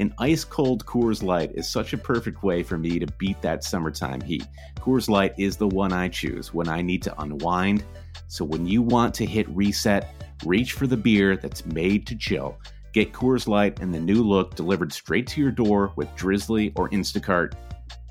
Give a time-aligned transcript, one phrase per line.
[0.00, 3.62] An ice cold Coors Light is such a perfect way for me to beat that
[3.62, 4.44] summertime heat.
[4.76, 7.84] Coors Light is the one I choose when I need to unwind.
[8.26, 10.10] So when you want to hit reset,
[10.44, 12.58] reach for the beer that's made to chill.
[12.92, 16.88] Get Coors Light and the new look delivered straight to your door with Drizzly or
[16.90, 17.54] Instacart.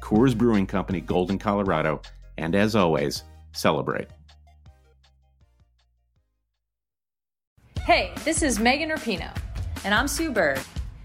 [0.01, 2.01] Coors Brewing Company, Golden, Colorado.
[2.37, 4.07] And as always, celebrate.
[7.81, 9.35] Hey, this is Megan Rapinoe.
[9.83, 10.61] And I'm Sue Bird.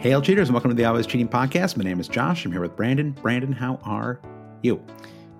[0.00, 1.76] Hail cheaters and welcome to the Always Cheating Podcast.
[1.76, 2.46] My name is Josh.
[2.46, 3.10] I'm here with Brandon.
[3.10, 4.18] Brandon, how are
[4.62, 4.82] you?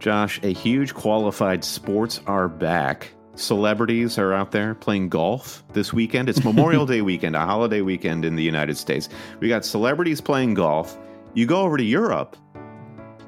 [0.01, 3.11] Josh, a huge qualified sports are back.
[3.37, 6.29] Celebrities are out there playing golf this weekend.
[6.29, 9.09] It's Memorial Day weekend, a holiday weekend in the United States.
[9.41, 10.99] We got celebrities playing golf.
[11.33, 12.37] You go over to Europe,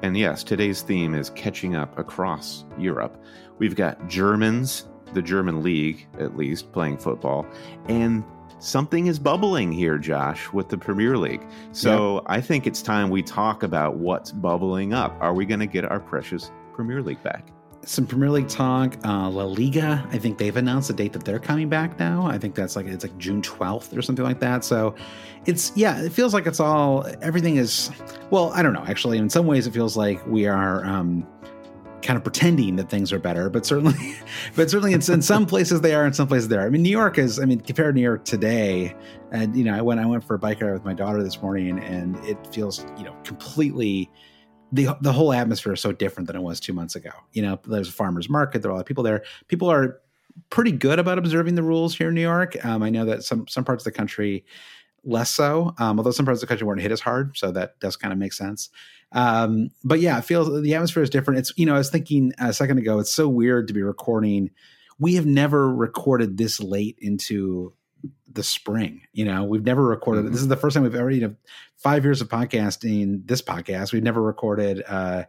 [0.03, 3.19] and yes, today's theme is catching up across Europe.
[3.57, 7.47] We've got Germans, the German league at least, playing football,
[7.87, 8.23] and
[8.63, 11.45] something is bubbling here, Josh, with the Premier League.
[11.71, 12.23] So yep.
[12.27, 15.15] I think it's time we talk about what's bubbling up.
[15.19, 17.47] Are we going to get our precious Premier League back?
[17.85, 18.95] Some Premier League talk.
[19.05, 22.25] Uh, La Liga, I think they've announced a date that they're coming back now.
[22.25, 24.63] I think that's like it's like June 12th or something like that.
[24.63, 24.95] So
[25.45, 27.91] it's yeah, it feels like it's all everything is
[28.29, 28.85] well, I don't know.
[28.87, 30.85] Actually, in some ways, it feels like we are.
[30.85, 31.27] Um,
[32.03, 34.15] kind of pretending that things are better, but certainly,
[34.55, 36.65] but certainly in, in, some places they are, in some places they are.
[36.65, 37.39] I mean, New York is.
[37.39, 38.95] I mean, compared to New York today,
[39.31, 41.41] and you know, I went I went for a bike ride with my daughter this
[41.41, 44.09] morning, and it feels you know completely.
[44.71, 47.11] The, the whole atmosphere is so different than it was two months ago.
[47.33, 48.63] You know, there's a farmer's market.
[48.63, 49.23] There are a lot of people there.
[49.47, 50.01] People are
[50.49, 52.65] pretty good about observing the rules here in New York.
[52.65, 54.45] Um, I know that some some parts of the country
[55.03, 57.79] less so, um, although some parts of the country weren't hit as hard, so that
[57.79, 58.69] does kind of make sense.
[59.13, 61.39] Um, but yeah, it feels the atmosphere is different.
[61.39, 64.49] It's you know, I was thinking a second ago, it's so weird to be recording.
[64.99, 67.73] We have never recorded this late into
[68.31, 69.01] the spring.
[69.13, 70.25] You know, we've never recorded.
[70.25, 70.33] Mm-hmm.
[70.33, 71.35] This is the first time we've ever, you know,
[71.77, 73.27] five years of podcasting.
[73.27, 74.83] This podcast, we've never recorded.
[74.87, 75.23] Uh,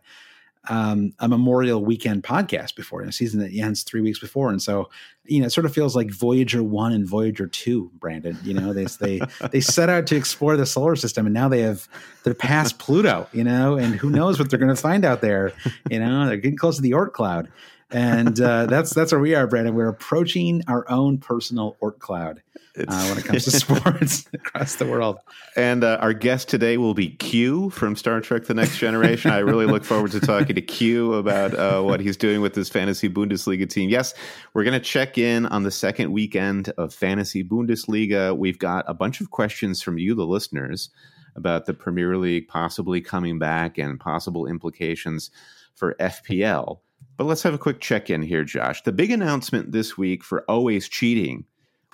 [0.69, 4.60] um, a Memorial Weekend podcast before, in a season that ends three weeks before, and
[4.60, 4.88] so
[5.26, 8.38] you know, it sort of feels like Voyager One and Voyager Two, Brandon.
[8.44, 9.20] You know, they they
[9.50, 11.88] they set out to explore the solar system, and now they have
[12.25, 13.26] they're past Pluto.
[13.32, 15.52] You know, and who knows what they're going to find out there?
[15.91, 17.48] You know, they're getting close to the Oort cloud,
[17.94, 19.72] and uh, that's that's where we are, Brandon.
[19.72, 22.43] We're approaching our own personal Oort cloud
[22.77, 25.19] uh, when it comes to sports across the world.
[25.56, 29.31] And uh, our guest today will be Q from Star Trek: The Next Generation.
[29.31, 32.69] I really look forward to talking to Q about uh, what he's doing with his
[32.69, 33.88] fantasy Bundesliga team.
[33.88, 34.12] Yes,
[34.55, 38.37] we're going to check in on the second weekend of fantasy Bundesliga.
[38.37, 40.91] We've got a bunch of questions from you, the listeners,
[41.37, 45.31] about the Premier League possibly coming back and possible implications
[45.76, 46.79] for FPL.
[47.16, 48.82] But let's have a quick check in here, Josh.
[48.82, 51.44] The big announcement this week for Always Cheating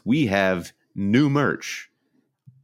[0.04, 1.90] we have new merch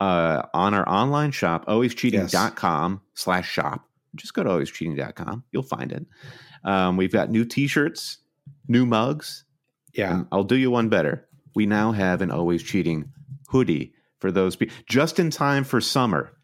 [0.01, 3.01] uh, on our online shop, alwayscheating.com yes.
[3.15, 3.85] slash shop.
[4.15, 5.45] Just go to alwayscheating.com.
[5.53, 6.07] You'll find it.
[6.65, 8.19] Um, we've got new t-shirts,
[8.69, 9.45] new mugs.
[9.95, 10.25] Yeah.
[10.33, 11.27] I'll do you one better.
[11.55, 13.13] We now have an Always Cheating
[13.49, 16.36] hoodie for those people just in time for summer.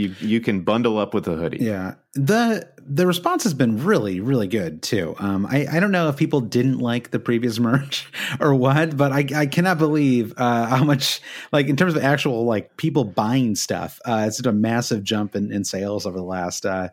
[0.00, 1.58] You you can bundle up with a hoodie.
[1.60, 1.94] Yeah.
[2.14, 5.14] The the response has been really, really good too.
[5.18, 8.10] Um, I, I don't know if people didn't like the previous merch
[8.40, 11.20] or what, but I, I cannot believe uh, how much
[11.52, 14.00] like in terms of actual like people buying stuff.
[14.04, 16.88] Uh, it's a massive jump in, in sales over the last uh,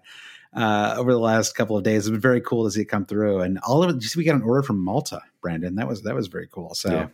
[0.53, 2.05] uh, over the last couple of days.
[2.05, 3.99] It's been very cool to see it come through, and all of it.
[3.99, 5.75] Just we got an order from Malta, Brandon.
[5.75, 6.75] That was that was very cool.
[6.75, 6.91] So.
[6.91, 7.07] Yeah.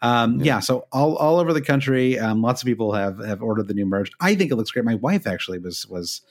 [0.00, 0.44] Um, yeah.
[0.44, 0.60] yeah.
[0.60, 3.86] so all, all over the country, um, lots of people have have ordered the new
[3.86, 4.10] merch.
[4.20, 4.84] I think it looks great.
[4.84, 6.22] My wife actually was was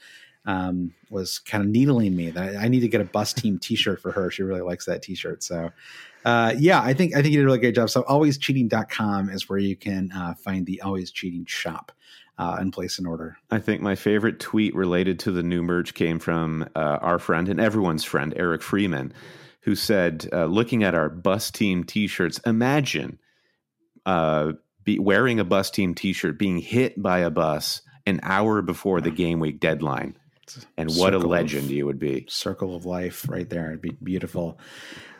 [0.46, 3.58] um, was kind of needling me that I, I, need to get a bus team
[3.58, 4.30] T-shirt for her.
[4.30, 5.42] She really likes that T-shirt.
[5.42, 5.70] So
[6.24, 7.90] uh, yeah, I think I think you did a really great job.
[7.90, 11.92] So alwayscheating.com is where you can uh, find the always cheating shop.
[12.40, 13.36] Uh, and place an order.
[13.50, 17.48] I think my favorite tweet related to the new merch came from uh, our friend
[17.48, 19.12] and everyone's friend, Eric Freeman,
[19.62, 23.18] who said, uh, looking at our bus team t shirts, imagine
[24.08, 24.52] uh,
[24.84, 29.10] be wearing a bus team T-shirt, being hit by a bus an hour before the
[29.10, 30.16] game week deadline,
[30.78, 32.24] and what a legend of, you would be.
[32.26, 33.68] Circle of life, right there.
[33.68, 34.58] It'd be beautiful.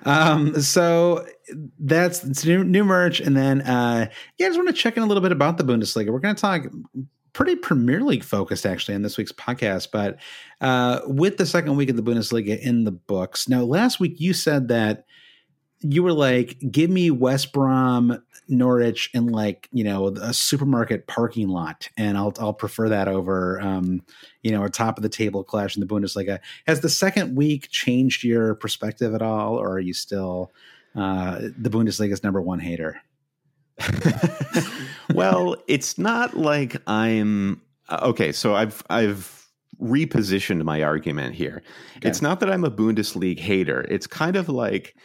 [0.06, 1.26] Um, so
[1.78, 4.08] that's it's new, new merch, and then uh,
[4.38, 6.10] yeah, I just want to check in a little bit about the Bundesliga.
[6.10, 6.62] We're going to talk
[7.34, 10.16] pretty Premier League focused actually in this week's podcast, but
[10.62, 13.50] uh, with the second week of the Bundesliga in the books.
[13.50, 15.04] Now, last week you said that
[15.80, 21.48] you were like, give me West Brom, Norwich, and like you know a supermarket parking
[21.48, 24.02] lot, and I'll I'll prefer that over um,
[24.42, 26.40] you know a top of the table clash in the Bundesliga.
[26.66, 30.52] Has the second week changed your perspective at all, or are you still
[30.96, 33.00] uh, the Bundesliga's number one hater?
[35.14, 38.32] well, it's not like I'm uh, okay.
[38.32, 39.46] So I've I've
[39.80, 41.62] repositioned my argument here.
[41.98, 42.08] Okay.
[42.08, 43.82] It's not that I'm a Bundesliga hater.
[43.88, 44.96] It's kind of like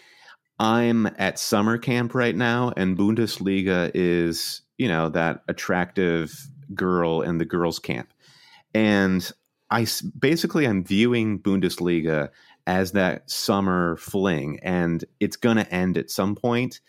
[0.59, 7.37] I'm at summer camp right now, and Bundesliga is, you know, that attractive girl in
[7.37, 8.13] the girls' camp.
[8.73, 9.29] And
[9.69, 12.29] I basically I'm viewing Bundesliga
[12.65, 16.79] as that summer fling, and it's going to end at some point,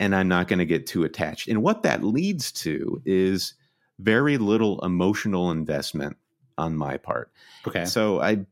[0.00, 1.48] and I'm not going to get too attached.
[1.48, 3.54] And what that leads to is
[4.00, 6.16] very little emotional investment
[6.58, 7.30] on my part.
[7.66, 7.84] Okay.
[7.84, 8.46] So I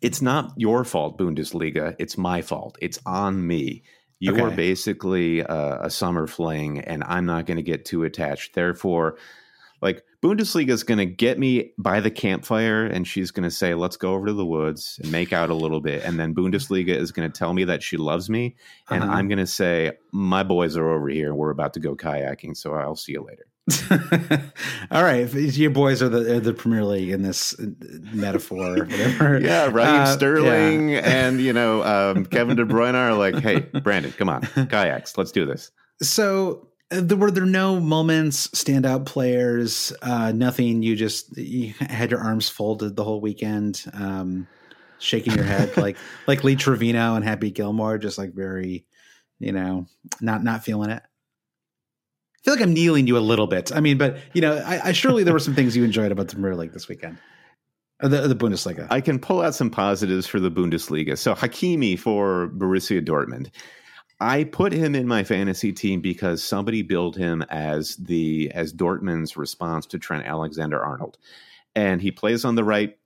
[0.00, 1.96] it's not your fault, Bundesliga.
[1.98, 2.76] It's my fault.
[2.80, 3.82] It's on me.
[4.18, 4.42] You okay.
[4.42, 8.54] are basically a, a summer fling, and I'm not going to get too attached.
[8.54, 9.18] Therefore,
[9.82, 13.74] like Bundesliga is going to get me by the campfire, and she's going to say,
[13.74, 16.96] "Let's go over to the woods and make out a little bit." And then Bundesliga
[16.96, 18.56] is going to tell me that she loves me,
[18.88, 19.12] and uh-huh.
[19.12, 22.56] I'm going to say, "My boys are over here, and we're about to go kayaking,
[22.56, 23.46] so I'll see you later."
[24.92, 27.66] All right, your boys are the are the Premier League in this uh,
[28.12, 29.40] metaphor, whatever.
[29.40, 30.98] yeah, Raheem uh, Sterling yeah.
[31.04, 35.32] and you know um, Kevin De Bruyne are like, "Hey, Brandon, come on, kayaks, let's
[35.32, 40.84] do this." So, uh, there, were there no moments, standout players, uh, nothing?
[40.84, 44.46] You just you had your arms folded the whole weekend, um,
[45.00, 45.96] shaking your head like
[46.28, 48.86] like Lee Trevino and Happy Gilmore, just like very,
[49.40, 49.86] you know,
[50.20, 51.02] not not feeling it
[52.46, 53.74] feel like I'm kneeling you a little bit.
[53.74, 56.28] I mean, but you know, I, I surely there were some things you enjoyed about
[56.28, 57.18] the Premier League this weekend.
[57.98, 58.86] The, the Bundesliga.
[58.88, 61.18] I can pull out some positives for the Bundesliga.
[61.18, 63.50] So Hakimi for Borussia Dortmund.
[64.20, 69.36] I put him in my fantasy team because somebody billed him as the as Dortmund's
[69.36, 71.18] response to Trent Alexander Arnold,
[71.74, 72.96] and he plays on the right.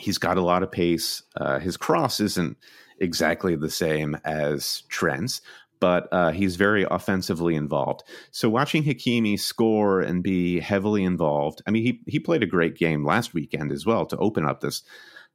[0.00, 1.22] He's got a lot of pace.
[1.36, 2.56] Uh, his cross isn't
[2.98, 5.42] exactly the same as Trent's,
[5.84, 8.04] but uh, he's very offensively involved.
[8.30, 12.78] So watching Hakimi score and be heavily involved, I mean, he he played a great
[12.78, 14.82] game last weekend as well to open up this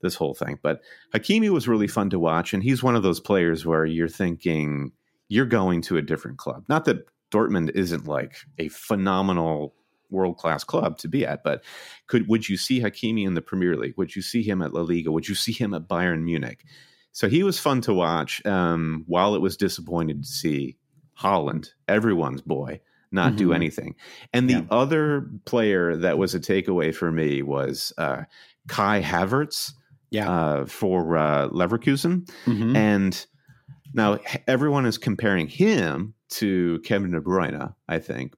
[0.02, 0.58] this whole thing.
[0.64, 0.82] But
[1.14, 4.92] Hakimi was really fun to watch, and he's one of those players where you're thinking
[5.28, 6.64] you're going to a different club.
[6.68, 9.76] Not that Dortmund isn't like a phenomenal
[10.10, 11.64] world class club to be at, but
[12.08, 13.98] could would you see Hakimi in the Premier League?
[13.98, 15.12] Would you see him at La Liga?
[15.12, 16.66] Would you see him at Bayern Munich?
[17.12, 18.46] So he was fun to watch.
[18.46, 20.78] Um, while it was disappointed to see
[21.20, 23.38] Haaland, everyone's boy, not mm-hmm.
[23.38, 23.96] do anything.
[24.34, 24.66] And the yeah.
[24.72, 28.24] other player that was a takeaway for me was uh,
[28.68, 29.74] Kai Havertz.
[30.12, 30.28] Yeah.
[30.28, 32.76] Uh, for uh, Leverkusen, mm-hmm.
[32.76, 33.28] and
[33.94, 37.76] now everyone is comparing him to Kevin De Bruyne.
[37.88, 38.34] I think,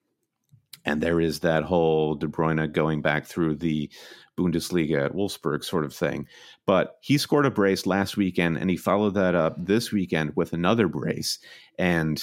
[0.84, 3.90] and there is that whole De Bruyne going back through the
[4.38, 6.28] Bundesliga at Wolfsburg sort of thing.
[6.66, 10.54] But he scored a brace last weekend and he followed that up this weekend with
[10.54, 11.40] another brace.
[11.78, 12.22] And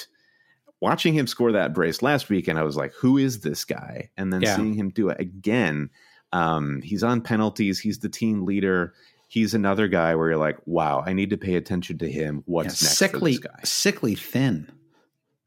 [0.80, 4.10] watching him score that brace last weekend, I was like, who is this guy?
[4.16, 4.56] And then yeah.
[4.56, 5.90] seeing him do it again,
[6.32, 8.94] um, he's on penalties, he's the team leader.
[9.30, 12.42] He's another guy where you're like, wow, I need to pay attention to him.
[12.46, 12.98] What's yeah, next?
[12.98, 14.72] Sickly, sickly thin.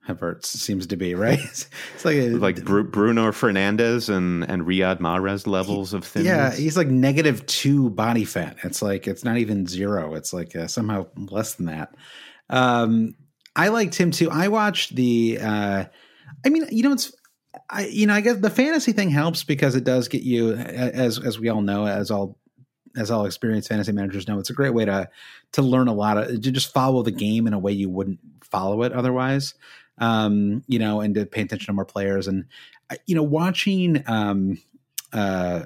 [0.08, 1.40] Havertz seems to be right.
[1.40, 6.28] it's like a, like Bruno Fernandes and and Riyad Mahrez levels of thinness.
[6.28, 8.58] Yeah, he's like negative two body fat.
[8.64, 10.16] It's like it's not even zero.
[10.16, 11.96] It's like uh, somehow less than that.
[12.50, 13.16] Um,
[13.56, 14.30] I liked him too.
[14.32, 15.40] I watched the.
[15.42, 15.86] Uh,
[16.46, 17.14] I mean, you know, it's.
[17.70, 21.20] I you know, I guess the fantasy thing helps because it does get you, as
[21.20, 22.40] as we all know, as all
[22.96, 25.10] as all experienced fantasy managers know, it's a great way to
[25.54, 28.20] to learn a lot of to just follow the game in a way you wouldn't
[28.44, 29.54] follow it otherwise.
[30.02, 32.46] Um, you know, and to pay attention to more players and
[33.06, 34.58] you know, watching um,
[35.14, 35.64] uh,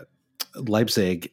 [0.56, 1.32] Leipzig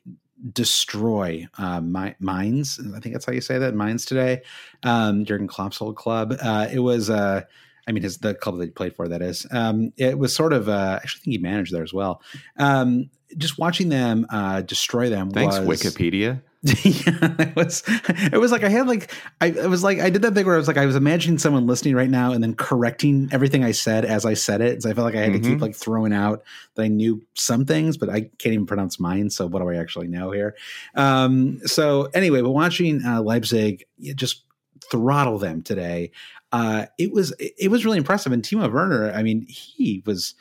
[0.53, 2.81] destroy uh, Mainz.
[2.95, 3.75] I think that's how you say that.
[3.75, 4.43] mines today,
[4.83, 6.37] um, Jurgen Klopp's old club.
[6.41, 7.11] Uh, it was.
[7.11, 7.43] Uh,
[7.87, 9.09] I mean, his the club that he played for.
[9.09, 9.47] That is.
[9.51, 10.69] Um, it was sort of.
[10.69, 12.23] Uh, actually, think he managed there as well.
[12.57, 15.31] Um, just watching them uh, destroy them.
[15.31, 16.43] Thanks, was, Wikipedia.
[16.85, 17.83] yeah, it was.
[17.89, 20.55] It was like I had like I it was like I did that thing where
[20.55, 23.73] I was like I was imagining someone listening right now and then correcting everything I
[23.73, 24.81] said as I said it.
[24.81, 25.35] So I felt like I had mm-hmm.
[25.35, 25.63] to keep mm-hmm.
[25.63, 26.45] like throwing out
[26.77, 29.29] that I knew some things, but I can't even pronounce mine.
[29.31, 30.55] So what do I actually know here?
[30.95, 34.45] Um, so anyway, but watching uh, Leipzig just
[34.89, 36.13] throttle them today,
[36.53, 38.31] uh, it was it was really impressive.
[38.31, 40.37] And Timo Werner, I mean, he was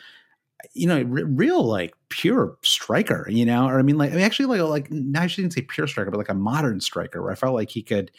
[0.74, 4.60] you know, real like pure striker, you know, or I mean, like, I mean, actually,
[4.60, 7.56] like, like, I shouldn't say pure striker, but like a modern striker, where I felt
[7.56, 8.12] like he could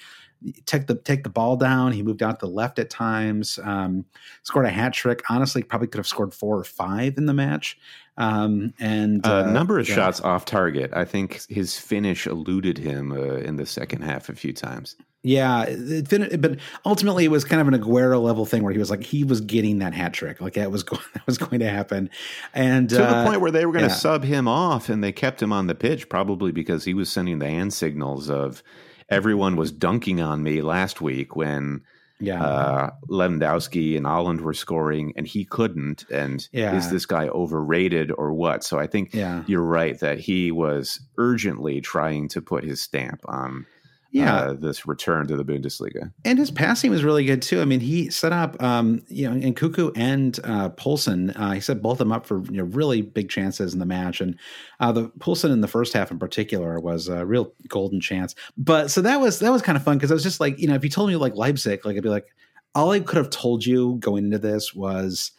[0.66, 1.92] take the take the ball down.
[1.92, 4.04] He moved out to the left at times, um,
[4.42, 5.22] scored a hat trick.
[5.28, 7.78] Honestly, probably could have scored four or five in the match.
[8.18, 9.94] Um, and a uh, number of yeah.
[9.94, 10.90] shots off target.
[10.92, 14.96] I think his finish eluded him uh, in the second half a few times.
[15.24, 18.90] Yeah, it, but ultimately it was kind of an Aguero level thing where he was
[18.90, 21.68] like he was getting that hat trick, like that was going that was going to
[21.68, 22.10] happen,
[22.54, 23.96] and to uh, the point where they were going to yeah.
[23.96, 27.38] sub him off, and they kept him on the pitch probably because he was sending
[27.38, 28.64] the hand signals of
[29.08, 31.82] everyone was dunking on me last week when
[32.22, 32.42] yeah.
[32.42, 36.04] Uh, Lewandowski and Haaland were scoring and he couldn't.
[36.08, 36.76] And yeah.
[36.76, 38.62] is this guy overrated or what?
[38.62, 39.42] So I think yeah.
[39.48, 43.66] you're right that he was urgently trying to put his stamp on
[44.12, 44.36] yeah.
[44.36, 46.12] Uh, this return to the Bundesliga.
[46.24, 47.62] And his passing was really good too.
[47.62, 51.80] I mean, he set up, um, you know, Nkunku and uh, Poulsen, uh, he set
[51.80, 54.20] both of them up for you know really big chances in the match.
[54.20, 54.38] And
[54.80, 58.34] uh, the Poulsen in the first half in particular was a real golden chance.
[58.58, 60.68] But so that was that was kind of fun because I was just like, you
[60.68, 62.26] know, if you told me like Leipzig, like I'd be like,
[62.74, 65.32] all I could have told you going into this was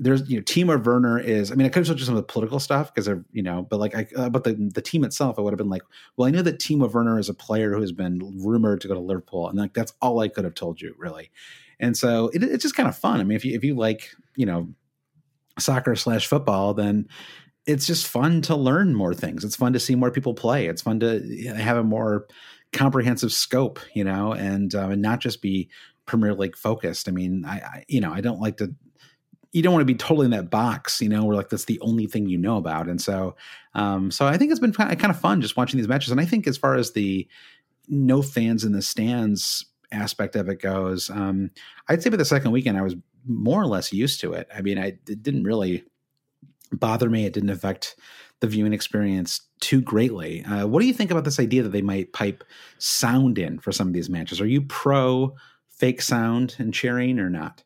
[0.00, 2.22] there's you know Timo Werner is I mean I could have told you some of
[2.22, 5.38] the political stuff because you know but like I uh, but the the team itself
[5.38, 5.82] I would have been like
[6.16, 8.94] well I know that Timo Werner is a player who has been rumored to go
[8.94, 11.30] to Liverpool and like that's all I could have told you really.
[11.78, 13.20] And so it, it's just kind of fun.
[13.20, 14.70] I mean if you if you like you know
[15.58, 17.06] soccer slash football then
[17.66, 19.44] it's just fun to learn more things.
[19.44, 20.66] It's fun to see more people play.
[20.66, 21.20] It's fun to
[21.54, 22.26] have a more
[22.72, 25.68] comprehensive scope you know and uh, and not just be
[26.06, 27.06] Premier League focused.
[27.06, 28.74] I mean I, I you know I don't like to
[29.52, 31.80] you don't want to be totally in that box, you know, where like that's the
[31.80, 32.88] only thing you know about.
[32.88, 33.34] And so,
[33.74, 36.10] um, so I think it's been kind of fun just watching these matches.
[36.12, 37.26] And I think as far as the
[37.88, 41.50] no fans in the stands aspect of it goes, um,
[41.88, 42.94] I'd say by the second weekend I was
[43.26, 44.48] more or less used to it.
[44.54, 45.84] I mean, I it didn't really
[46.72, 47.26] bother me.
[47.26, 47.96] It didn't affect
[48.38, 50.44] the viewing experience too greatly.
[50.44, 52.44] Uh, what do you think about this idea that they might pipe
[52.78, 54.40] sound in for some of these matches?
[54.40, 55.34] Are you pro
[55.68, 57.64] fake sound and cheering or not?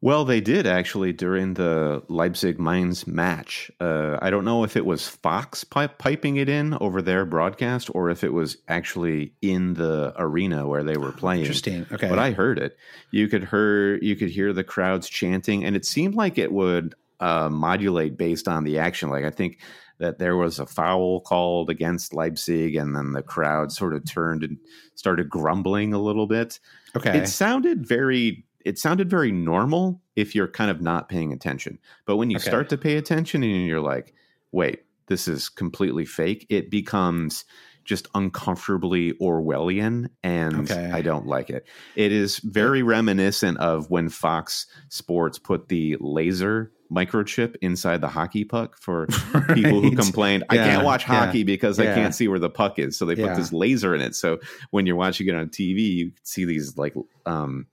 [0.00, 3.70] Well, they did actually during the Leipzig Mainz match.
[3.80, 8.10] Uh, I don't know if it was Fox piping it in over their broadcast or
[8.10, 11.42] if it was actually in the arena where they were playing.
[11.42, 11.86] Interesting.
[11.90, 12.76] Okay, but I heard it.
[13.10, 16.94] You could hear you could hear the crowds chanting, and it seemed like it would
[17.20, 19.08] uh, modulate based on the action.
[19.08, 19.60] Like I think
[19.98, 24.44] that there was a foul called against Leipzig, and then the crowd sort of turned
[24.44, 24.58] and
[24.94, 26.60] started grumbling a little bit.
[26.94, 31.78] Okay, it sounded very it sounded very normal if you're kind of not paying attention.
[32.04, 32.48] But when you okay.
[32.48, 34.12] start to pay attention and you're like,
[34.50, 37.44] wait, this is completely fake, it becomes
[37.84, 40.90] just uncomfortably Orwellian, and okay.
[40.92, 41.68] I don't like it.
[41.94, 48.44] It is very reminiscent of when Fox Sports put the laser microchip inside the hockey
[48.44, 49.48] puck for right.
[49.54, 50.62] people who complained yeah.
[50.62, 51.44] i can't watch hockey yeah.
[51.44, 51.90] because yeah.
[51.90, 54.38] i can't see where the puck is so they put this laser in it so
[54.70, 56.94] when you're watching it on tv you see these like
[57.24, 57.66] um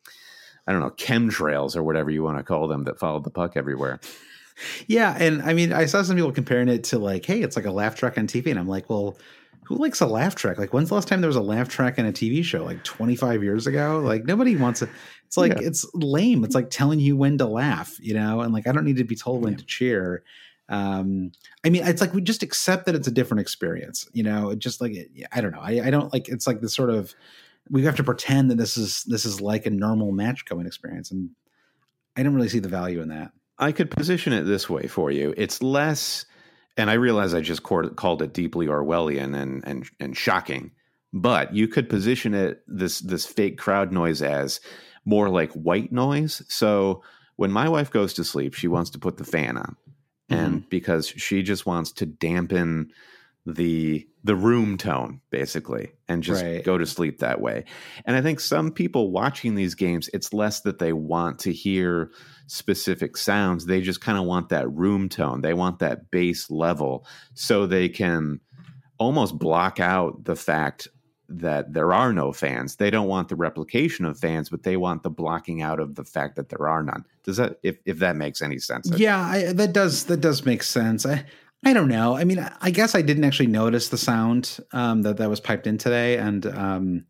[0.67, 3.53] I don't know, chemtrails or whatever you want to call them that followed the puck
[3.55, 3.99] everywhere.
[4.87, 7.65] Yeah, and I mean, I saw some people comparing it to like, hey, it's like
[7.65, 9.17] a laugh track on TV, and I'm like, well,
[9.65, 10.57] who likes a laugh track?
[10.57, 12.63] Like, when's the last time there was a laugh track in a TV show?
[12.63, 14.01] Like 25 years ago?
[14.03, 14.89] Like, nobody wants it.
[15.25, 15.67] It's like yeah.
[15.67, 16.43] it's lame.
[16.43, 18.41] It's like telling you when to laugh, you know.
[18.41, 20.23] And like, I don't need to be told when to cheer.
[20.69, 21.31] Um,
[21.65, 24.53] I mean, it's like we just accept that it's a different experience, you know.
[24.55, 24.93] Just like
[25.31, 26.29] I don't know, I, I don't like.
[26.29, 27.15] It's like this sort of
[27.69, 31.11] we have to pretend that this is this is like a normal match going experience
[31.11, 31.29] and
[32.15, 33.31] I don't really see the value in that.
[33.57, 35.33] I could position it this way for you.
[35.37, 36.25] It's less,
[36.77, 40.71] and I realize I just called it deeply Orwellian and and and shocking,
[41.11, 44.59] but you could position it this this fake crowd noise as
[45.05, 46.41] more like white noise.
[46.47, 47.03] So
[47.35, 49.75] when my wife goes to sleep, she wants to put the fan on,
[50.29, 50.33] mm-hmm.
[50.33, 52.91] and because she just wants to dampen
[53.45, 56.63] the the room tone basically and just right.
[56.63, 57.65] go to sleep that way.
[58.05, 62.11] And I think some people watching these games it's less that they want to hear
[62.47, 65.41] specific sounds, they just kind of want that room tone.
[65.41, 68.39] They want that bass level so they can
[68.97, 70.87] almost block out the fact
[71.29, 72.75] that there are no fans.
[72.75, 76.03] They don't want the replication of fans, but they want the blocking out of the
[76.03, 77.05] fact that there are none.
[77.23, 78.91] Does that if if that makes any sense?
[78.95, 81.05] Yeah, I, that does that does make sense.
[81.05, 81.25] I
[81.65, 82.15] I don't know.
[82.15, 85.65] I mean, I guess I didn't actually notice the sound um, that that was piped
[85.65, 87.05] in today, and um,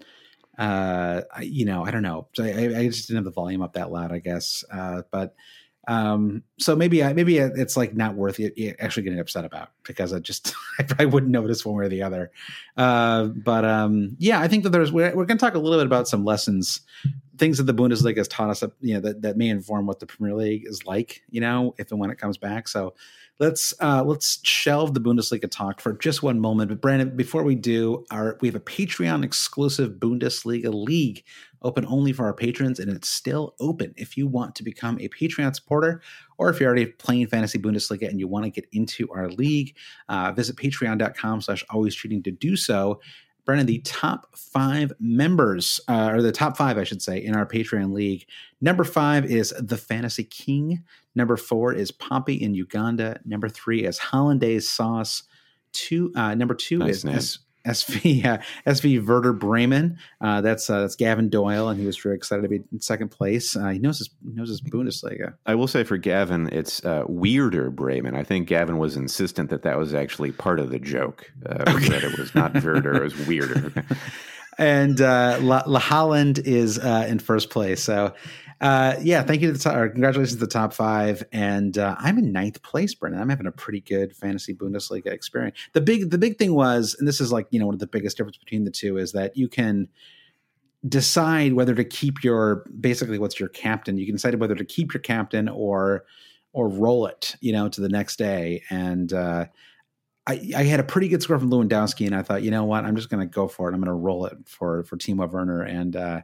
[0.58, 2.28] uh, I, you know, I don't know.
[2.40, 4.64] I, I, just didn't have the volume up that loud, I guess.
[4.72, 5.34] Uh, but
[5.88, 10.14] um, so maybe I, maybe it's like not worth it, actually getting upset about because
[10.14, 12.32] I just I probably wouldn't notice one way or the other.
[12.78, 15.80] Uh, but um, yeah, I think that there's we're, we're going to talk a little
[15.80, 16.82] bit about some lessons,
[17.38, 20.06] things that the Bundesliga has taught us, you know, that that may inform what the
[20.06, 22.68] Premier League is like, you know, if and when it comes back.
[22.68, 22.94] So
[23.40, 26.70] let's uh, let's shelve the Bundesliga talk for just one moment.
[26.70, 31.24] But Brandon, before we do, our we have a Patreon exclusive Bundesliga league
[31.62, 35.08] open only for our patrons, and it's still open if you want to become a
[35.10, 36.02] Patreon supporter,
[36.38, 39.76] or if you're already playing fantasy Bundesliga and you want to get into our league.
[40.10, 43.00] Uh, visit Patreon.com/slash Always Cheating to do so.
[43.46, 47.46] Brennan, the top five members, uh, or the top five, I should say, in our
[47.46, 48.26] Patreon league.
[48.62, 50.84] Number five is the Fantasy King.
[51.16, 53.20] Number four is Pompey in Uganda.
[53.26, 55.24] Number three is Hollandaise Sauce.
[55.74, 56.12] Two.
[56.16, 59.98] Uh, number two nice is SV uh, SV Werder Bremen.
[60.22, 63.10] Uh, that's uh, that's Gavin Doyle, and he was very excited to be in second
[63.10, 63.56] place.
[63.56, 65.34] Uh, he knows his knows his Bundesliga.
[65.46, 68.16] I will say for Gavin, it's uh, Weirder Bremen.
[68.16, 71.32] I think Gavin was insistent that that was actually part of the joke.
[71.46, 71.90] Uh, okay.
[71.90, 73.86] That it was not Werder, it was Weirder.
[74.58, 77.82] and uh, La, La Holland is uh, in first place.
[77.82, 78.14] So
[78.62, 81.22] uh, yeah, thank you to the top, congratulations to the top five.
[81.34, 83.22] And uh, I'm in ninth place, Brendan.
[83.22, 85.58] I'm having a pretty good fantasy Bundesliga experience.
[85.74, 87.88] The big the big thing was, and this is like you know one of the
[87.88, 89.90] biggest difference between the two is that you can
[90.88, 93.98] decide whether to keep your basically what's your captain.
[93.98, 96.06] You can decide whether to keep your captain or
[96.54, 98.64] or roll it, you know, to the next day.
[98.70, 99.46] And uh,
[100.26, 102.86] I, I, had a pretty good score from Lewandowski, and I thought, you know what,
[102.86, 103.74] I'm just going to go for it.
[103.74, 106.22] I'm going to roll it for for Timo Werner, and uh,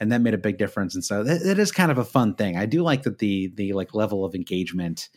[0.00, 0.94] and that made a big difference.
[0.94, 2.56] And so that, that is kind of a fun thing.
[2.56, 5.08] I do like that the the like level of engagement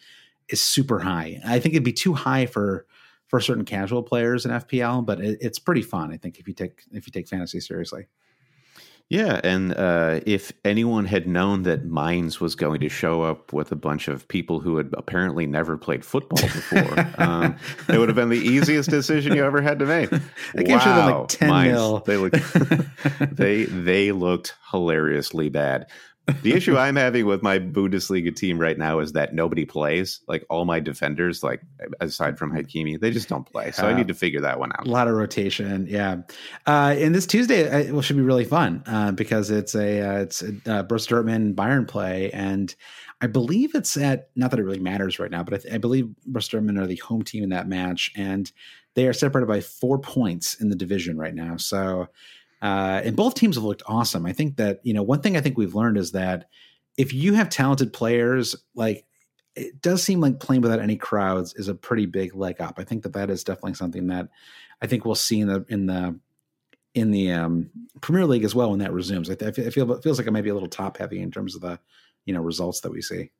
[0.50, 1.39] is super high.
[1.46, 2.86] I think it'd be too high for
[3.28, 6.12] for certain casual players in FPL, but it, it's pretty fun.
[6.12, 8.08] I think if you take if you take fantasy seriously.
[9.12, 13.74] Yeah, and uh, if anyone had known that Mines was going to show up with
[13.74, 17.58] a bunch of people who had apparently never played football before, um,
[17.89, 20.10] it would have been the easiest decision you ever had to make.
[20.56, 22.00] Wow, like ten Mainz, mil.
[22.00, 22.38] They looked
[23.36, 25.88] they they looked hilariously bad.
[26.41, 30.21] The issue I'm having with my Bundesliga team right now is that nobody plays.
[30.27, 31.62] Like all my defenders, like
[31.99, 33.71] aside from Hakimi, they just don't play.
[33.71, 34.88] So uh, I need to figure that one out.
[34.88, 36.17] A lot of rotation, yeah.
[36.67, 40.41] Uh, and this Tuesday uh, should be really fun uh, because it's a uh, it's
[40.41, 42.73] a uh, Borussia Dortmund Bayern play, and
[43.21, 45.77] I believe it's at not that it really matters right now, but I, th- I
[45.77, 48.51] believe Bruce Dortmund are the home team in that match, and
[48.95, 51.57] they are separated by four points in the division right now.
[51.57, 52.07] So
[52.62, 54.26] uh, and both teams have looked awesome.
[54.26, 56.47] I think that, you know, one thing I think we've learned is that
[56.97, 59.06] if you have talented players, like
[59.56, 62.76] it does seem like playing without any crowds is a pretty big leg up.
[62.78, 64.30] I think that that is definitely something that
[64.82, 66.19] I think we'll see in the, in the,
[66.93, 67.69] in the um,
[68.02, 69.30] Premier League as well when that resumes.
[69.30, 71.56] I, I feel it feels like it might be a little top heavy in terms
[71.56, 71.80] of the,
[72.26, 73.32] you know, results that we see.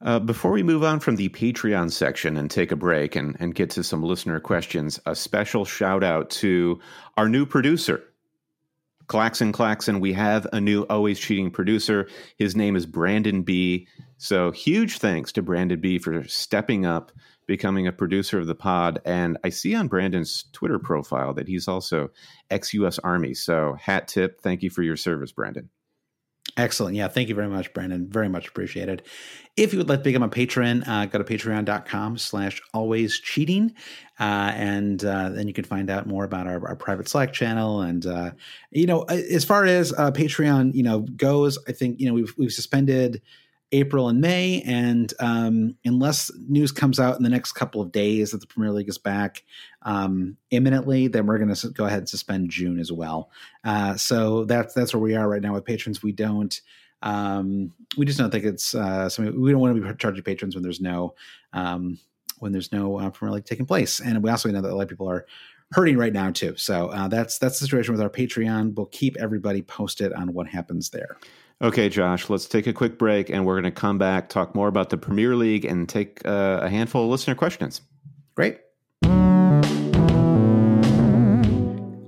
[0.00, 3.54] Uh, before we move on from the Patreon section and take a break and, and
[3.54, 6.80] get to some listener questions, a special shout out to
[7.16, 8.02] our new producer,
[9.12, 12.08] Claxon Claxon, we have a new Always Cheating producer.
[12.38, 13.86] His name is Brandon B.
[14.16, 17.12] So huge thanks to Brandon B for stepping up,
[17.46, 19.02] becoming a producer of the pod.
[19.04, 22.08] And I see on Brandon's Twitter profile that he's also
[22.48, 23.34] ex US Army.
[23.34, 24.40] So hat tip.
[24.40, 25.68] Thank you for your service, Brandon.
[26.56, 26.96] Excellent.
[26.96, 27.08] Yeah.
[27.08, 28.06] Thank you very much, Brandon.
[28.08, 29.02] Very much appreciated.
[29.56, 33.74] If you would like to become a patron, uh, go to patreon.com slash always cheating.
[34.20, 37.80] Uh, and uh, then you can find out more about our, our private Slack channel.
[37.80, 38.30] And, uh,
[38.70, 42.32] you know, as far as uh, Patreon, you know, goes, I think, you know, we've,
[42.36, 43.22] we've suspended
[43.72, 44.62] April and May.
[44.62, 48.70] And um, unless news comes out in the next couple of days that the Premier
[48.70, 49.42] League is back
[49.82, 53.30] um, imminently, then we're going to go ahead and suspend June as well.
[53.64, 56.02] Uh, so that's that's where we are right now with patrons.
[56.02, 56.60] We don't.
[57.02, 60.54] um, we just don't think it's uh, something we don't want to be charging patrons
[60.54, 61.14] when there's no
[61.52, 61.98] um,
[62.38, 64.82] when there's no uh, Premier League taking place, and we also know that a lot
[64.82, 65.26] of people are
[65.72, 66.54] hurting right now too.
[66.56, 68.74] So uh, that's that's the situation with our Patreon.
[68.76, 71.16] We'll keep everybody posted on what happens there.
[71.62, 74.66] Okay, Josh, let's take a quick break, and we're going to come back, talk more
[74.66, 77.82] about the Premier League, and take uh, a handful of listener questions.
[78.34, 78.58] Great.
[79.04, 79.10] All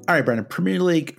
[0.08, 0.46] right, Brendan.
[0.46, 1.16] Premier League,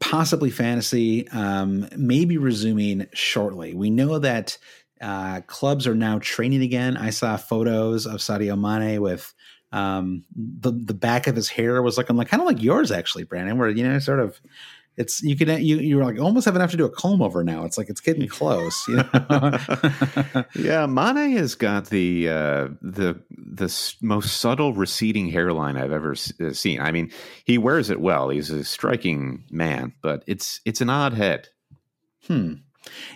[0.00, 3.72] possibly fantasy, um, maybe resuming shortly.
[3.72, 4.58] We know that
[5.00, 6.96] uh, clubs are now training again.
[6.96, 9.32] I saw photos of Sadio Mane with
[9.70, 13.24] um, the the back of his hair was looking like kind of like yours actually,
[13.24, 13.58] Brandon.
[13.58, 14.40] Where you know sort of
[14.96, 17.64] it's you can you you're like almost having to to do a comb over now.
[17.64, 18.82] It's like it's getting close.
[18.88, 18.96] You
[19.30, 19.58] know?
[20.54, 26.52] yeah, Mane has got the uh, the the most subtle receding hairline I've ever uh,
[26.52, 26.80] seen.
[26.80, 27.10] I mean,
[27.44, 28.30] he wears it well.
[28.30, 31.48] He's a striking man, but it's it's an odd head.
[32.26, 32.54] Hmm.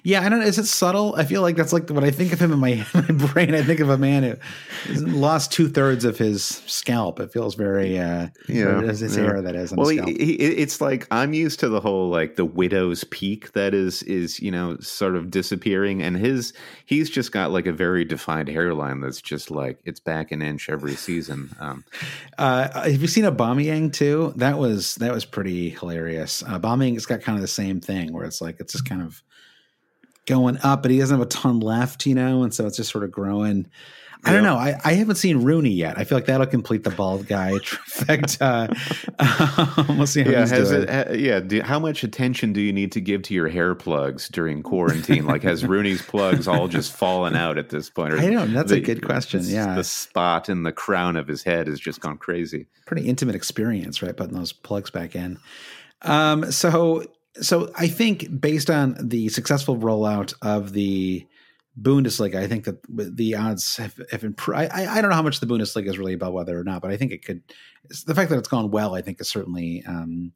[0.03, 0.47] Yeah, I don't know.
[0.47, 1.15] Is it subtle?
[1.17, 3.63] I feel like that's like when I think of him in my, my brain, I
[3.63, 4.39] think of a man
[4.87, 7.21] who lost two thirds of his scalp.
[7.21, 9.23] It feels very, uh, yeah, his yeah.
[9.23, 9.73] hair that is.
[9.73, 13.75] well, he, he, it's like I'm used to the whole like the widow's peak that
[13.75, 16.53] is is you know sort of disappearing, and his
[16.87, 20.69] he's just got like a very defined hairline that's just like it's back an inch
[20.69, 21.51] every season.
[21.61, 21.85] Um,
[22.39, 24.33] uh, have you seen Aubameyang too?
[24.37, 26.43] That was that was pretty hilarious.
[26.43, 29.23] Uh, Aubameyang's got kind of the same thing where it's like it's just kind of
[30.31, 32.91] going up, but he doesn't have a ton left, you know, and so it's just
[32.91, 33.67] sort of growing.
[34.23, 34.57] I don't know.
[34.57, 35.99] I, I haven't seen Rooney yet.
[35.99, 38.69] I feel like that'll complete the bald guy trifecta.
[39.89, 40.89] um, we'll see how yeah, he's doing.
[40.89, 41.41] It, yeah.
[41.41, 45.25] Do, how much attention do you need to give to your hair plugs during quarantine?
[45.25, 48.13] like, has Rooney's plugs all just fallen out at this point?
[48.13, 48.53] Or I don't.
[48.53, 49.41] That's the, a good question.
[49.43, 52.67] Yeah, the spot in the crown of his head has just gone crazy.
[52.87, 54.15] Pretty intimate experience, right?
[54.15, 55.39] Putting those plugs back in.
[56.03, 57.05] Um, so
[57.37, 61.27] so I think based on the successful rollout of the
[61.81, 64.59] Bundesliga, I think that the odds have, have improved.
[64.59, 66.91] I, I don't know how much the Bundesliga is really about whether or not, but
[66.91, 67.43] I think it could.
[68.07, 70.33] The fact that it's gone well, I think, is certainly um,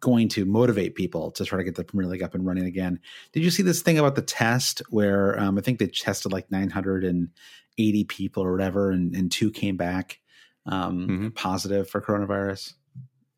[0.00, 3.00] going to motivate people to try to get the Premier League up and running again.
[3.32, 6.50] Did you see this thing about the test where um, I think they tested like
[6.50, 10.20] 980 people or whatever, and, and two came back
[10.66, 11.28] um, mm-hmm.
[11.30, 12.74] positive for coronavirus?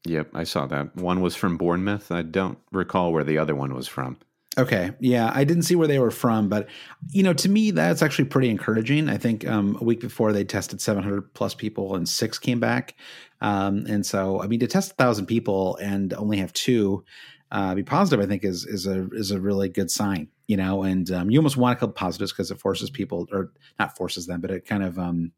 [0.06, 0.96] Yep, I saw that.
[0.96, 2.10] One was from Bournemouth.
[2.10, 4.18] I don't recall where the other one was from.
[4.58, 4.90] Okay.
[5.00, 6.68] Yeah, I didn't see where they were from, but
[7.08, 9.08] you know, to me, that's actually pretty encouraging.
[9.08, 12.94] I think um, a week before they tested 700 plus people and six came back,
[13.40, 17.02] um, and so I mean, to test a thousand people and only have two
[17.50, 20.28] uh, be positive, I think is is a is a really good sign.
[20.48, 23.52] You know, and um, you almost want to kill positives because it forces people, or
[23.78, 25.32] not forces them, but it kind of um,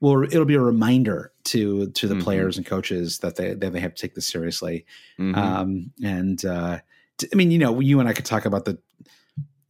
[0.00, 2.24] well it'll be a reminder to to the mm-hmm.
[2.24, 4.84] players and coaches that they that they have to take this seriously
[5.18, 5.34] mm-hmm.
[5.34, 6.78] um, and uh,
[7.18, 8.78] t- i mean you know you and i could talk about the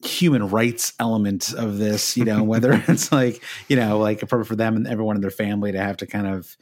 [0.04, 4.56] human rights element of this you know whether it's like you know like for, for
[4.56, 6.56] them and everyone in their family to have to kind of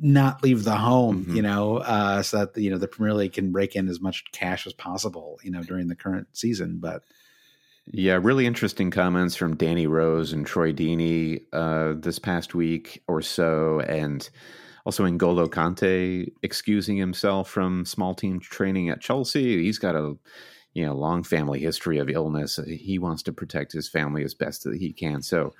[0.00, 1.36] not leave the home mm-hmm.
[1.36, 4.24] you know uh, so that you know the premier league can break in as much
[4.32, 7.02] cash as possible you know during the current season but
[7.90, 13.20] yeah, really interesting comments from Danny Rose and Troy Deeney uh, this past week or
[13.20, 14.28] so, and
[14.84, 19.62] also N'Golo Kante excusing himself from small team training at Chelsea.
[19.64, 20.14] He's got a
[20.74, 22.58] you know long family history of illness.
[22.66, 25.20] He wants to protect his family as best that he can.
[25.22, 25.52] So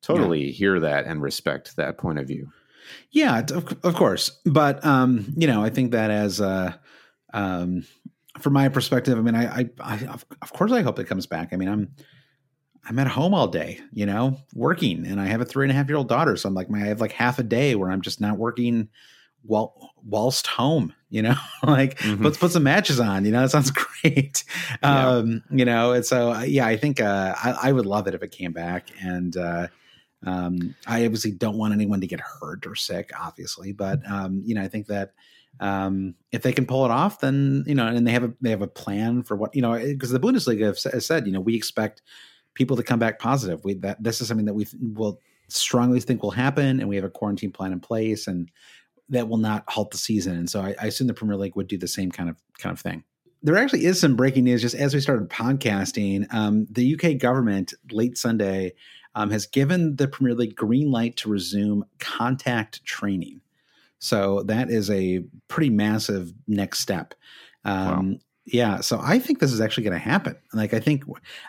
[0.00, 0.52] totally yeah.
[0.52, 2.50] hear that and respect that point of view.
[3.10, 6.74] Yeah, of, of course, but um, you know, I think that as uh,
[7.32, 7.84] um,
[8.38, 9.94] from my perspective, I mean, I, I, I,
[10.42, 11.52] of course, I hope it comes back.
[11.52, 11.94] I mean, I'm,
[12.86, 15.74] I'm at home all day, you know, working, and I have a three and a
[15.74, 17.90] half year old daughter, so I'm like, my, I have like half a day where
[17.90, 18.88] I'm just not working
[19.42, 22.22] while whilst home, you know, like mm-hmm.
[22.22, 23.70] let's put some matches on, you know, that sounds
[24.02, 24.44] great,
[24.82, 25.08] yeah.
[25.08, 28.14] um, you know, and so uh, yeah, I think uh, I, I would love it
[28.14, 29.68] if it came back, and uh,
[30.26, 34.54] um, I obviously don't want anyone to get hurt or sick, obviously, but um, you
[34.54, 35.12] know, I think that
[35.60, 38.50] um, if they can pull it off, then you know, and they have a they
[38.50, 41.54] have a plan for what you know, because the Bundesliga has said, you know, we
[41.54, 42.02] expect
[42.54, 43.64] people to come back positive.
[43.64, 47.04] We that this is something that we will strongly think will happen, and we have
[47.04, 48.50] a quarantine plan in place, and
[49.10, 50.36] that will not halt the season.
[50.36, 52.72] And so I, I assume the Premier League would do the same kind of kind
[52.72, 53.04] of thing.
[53.42, 56.32] There actually is some breaking news just as we started podcasting.
[56.32, 58.72] Um, the UK government late Sunday
[59.14, 63.40] um, has given the Premier League green light to resume contact training.
[63.98, 67.14] So that is a pretty massive next step.
[67.64, 68.18] Um, wow.
[68.46, 70.36] Yeah, so I think this is actually going to happen.
[70.52, 71.04] Like, I think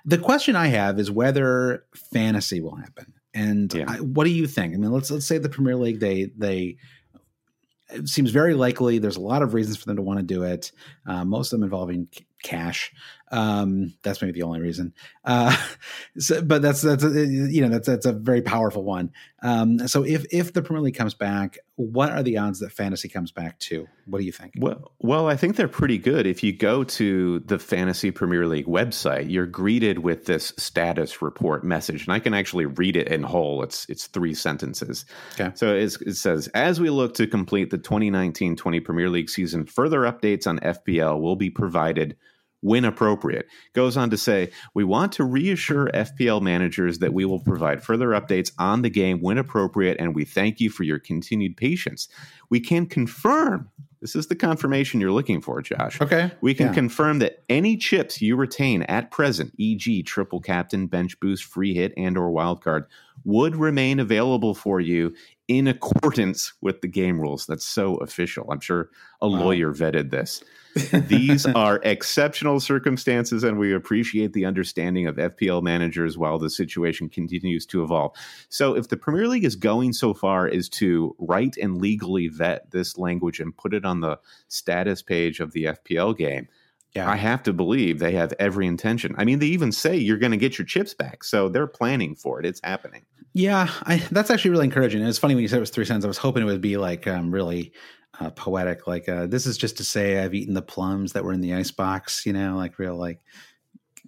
[0.06, 3.14] the question I have is whether fantasy will happen.
[3.34, 3.84] And yeah.
[3.86, 4.74] I, what do you think?
[4.74, 6.78] I mean, let's let's say the Premier League they they
[7.90, 8.98] it seems very likely.
[8.98, 10.72] There's a lot of reasons for them to want to do it.
[11.06, 12.92] Uh, most of them involving c- cash.
[13.32, 14.94] Um, that's maybe the only reason.
[15.24, 15.56] Uh,
[16.18, 19.12] so, but that's that's a, you know that's that's a very powerful one.
[19.42, 23.10] Um, so if if the Premier League comes back, what are the odds that fantasy
[23.10, 23.88] comes back too?
[24.06, 24.54] What do you think?
[24.58, 26.26] Well, well, I think they're pretty good.
[26.26, 31.64] If you go to the Fantasy Premier League website, you're greeted with this status report
[31.64, 33.64] message, and I can actually read it in whole.
[33.64, 35.06] It's it's three sentences.
[35.34, 35.52] Okay.
[35.56, 40.48] So it says, as we look to complete the 2019-20 Premier League season, further updates
[40.48, 42.16] on FPL will be provided
[42.66, 43.48] when appropriate.
[43.74, 48.10] Goes on to say, we want to reassure FPL managers that we will provide further
[48.10, 52.10] updates on the game when appropriate, and we thank you for your continued patience.
[52.50, 53.70] We can confirm
[54.02, 56.00] this is the confirmation you're looking for, Josh.
[56.02, 56.32] Okay.
[56.42, 56.74] We can Yeah.
[56.74, 61.94] confirm that any chips you retain at present, e.g., triple captain, bench boost, free hit,
[61.98, 62.86] and or wildcard,
[63.24, 65.14] would remain available for you
[65.48, 67.46] in accordance with the game rules.
[67.46, 68.52] That's so official.
[68.52, 68.90] I'm sure
[69.22, 70.44] a lawyer vetted this.
[71.08, 77.10] These are exceptional circumstances, and we appreciate the understanding of FPL managers while the situation
[77.10, 78.14] continues to evolve.
[78.50, 82.72] So, if the Premier League is going so far as to write and legally vet
[82.72, 86.48] this language and put it on the status page of the FPL game,
[86.96, 87.10] Yeah.
[87.10, 89.16] I have to believe they have every intention.
[89.18, 92.16] I mean, they even say you're going to get your chips back, so they're planning
[92.16, 92.46] for it.
[92.46, 93.06] It's happening.
[93.34, 95.02] Yeah, I, that's actually really encouraging.
[95.02, 96.06] And it's funny when you said it was three cents.
[96.06, 97.74] I was hoping it would be like um, really
[98.22, 98.88] uh, poetic.
[98.88, 101.54] Like uh, this is just to say I've eaten the plums that were in the
[101.54, 102.26] ice box.
[102.26, 103.20] You know, like real like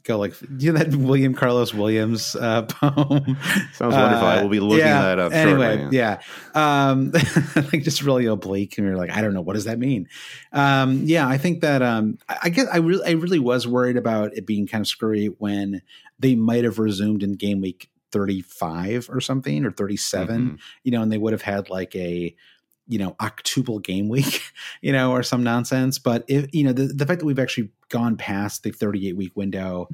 [0.07, 3.37] go like you know that William Carlos Williams uh, poem.
[3.73, 4.27] Sounds wonderful.
[4.27, 5.97] I will be looking yeah, that up Anyway, shortly.
[5.97, 6.19] yeah,
[6.55, 7.11] um,
[7.55, 10.07] like just really oblique, and you're like, I don't know what does that mean.
[10.53, 13.97] Um, yeah, I think that um, I, I guess I really, I really was worried
[13.97, 15.81] about it being kind of screwy when
[16.19, 20.59] they might have resumed in game week 35 or something or 37 Mhm.
[20.83, 22.33] you know and they would have had like a
[22.87, 24.41] you know octuple game week
[24.81, 25.99] you know or some nonsense.
[25.99, 29.35] But if you know the, the fact that we've actually gone past the 38 week
[29.35, 29.87] window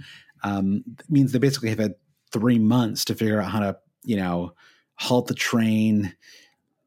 [0.43, 1.95] um, means they basically have had
[2.31, 4.53] three months to figure out how to you know
[4.95, 6.15] halt the train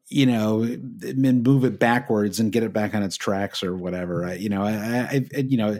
[0.09, 4.25] you know and move it backwards and get it back on its tracks or whatever.
[4.25, 5.79] I, you know I, I, I you know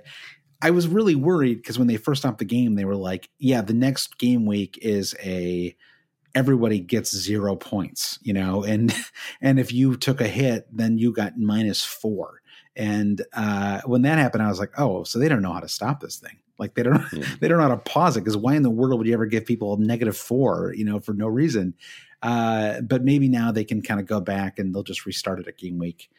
[0.62, 3.62] I was really worried because when they first stopped the game, they were like, "Yeah,
[3.62, 5.76] the next game week is a
[6.38, 8.94] everybody gets zero points, you know, and
[9.42, 12.42] and if you took a hit, then you got minus four.
[12.76, 15.68] And uh, when that happened, I was like, "Oh, so they don't know how to
[15.68, 16.38] stop this thing?
[16.60, 17.26] Like they don't Yeah.
[17.40, 18.22] they don't know how to pause it?
[18.22, 21.00] Because why in the world would you ever give people a negative four, you know,
[21.00, 21.74] for no reason?"
[22.22, 25.48] Uh, but maybe now they can kind of go back and they'll just restart it
[25.48, 26.10] at game week.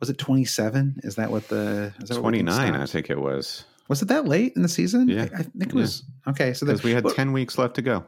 [0.00, 1.00] Was it twenty seven?
[1.02, 3.64] Is that what the what 29, I think it was.
[3.88, 5.08] Was it that late in the season?
[5.08, 5.22] Yeah.
[5.32, 5.80] I, I think it Yeah.
[5.80, 6.52] was okay.
[6.54, 8.04] So Because we had but 10 weeks left to go.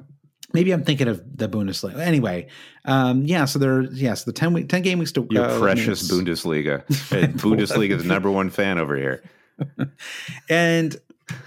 [0.52, 1.98] Maybe I'm thinking of the Bundesliga.
[1.98, 2.48] Anyway,
[2.84, 3.44] um, yeah.
[3.44, 5.60] So there, yes, the ten week, ten game weeks to Your go.
[5.60, 6.82] precious Bundesliga.
[7.12, 9.22] Uh, Bundesliga's number one fan over here.
[10.48, 10.96] and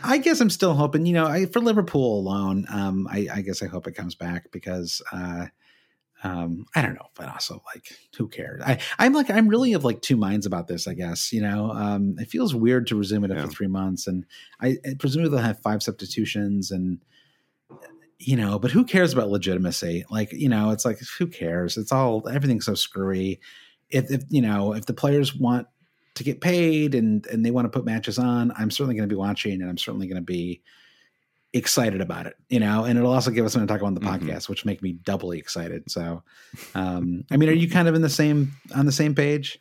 [0.03, 1.05] I guess I'm still hoping.
[1.05, 4.51] You know, I, for Liverpool alone, um, I, I guess I hope it comes back
[4.51, 5.01] because.
[5.11, 5.47] Uh,
[6.23, 8.61] um, I don't know, but also like, who cares?
[8.63, 10.87] I, I'm like, I'm really of like two minds about this.
[10.87, 13.49] I guess you know, um, it feels weird to resume it after Yeah.
[13.49, 14.25] three months, and
[14.59, 16.99] I, I presumably they'll have five substitutions, and
[18.21, 20.05] you know, but who cares about legitimacy?
[20.09, 21.77] Like, you know, it's like who cares?
[21.77, 23.39] It's all everything's so screwy.
[23.89, 25.67] If, if you know, if the players want
[26.15, 29.13] to get paid and and they want to put matches on, I'm certainly going to
[29.13, 30.61] be watching, and I'm certainly going to be
[31.53, 32.35] excited about it.
[32.49, 34.19] You know, and it'll also give us something to talk about on the Mhm.
[34.29, 35.89] podcast, which make me doubly excited.
[35.91, 36.23] So,
[36.75, 39.59] um, I mean, are you kind of in the same on the same page?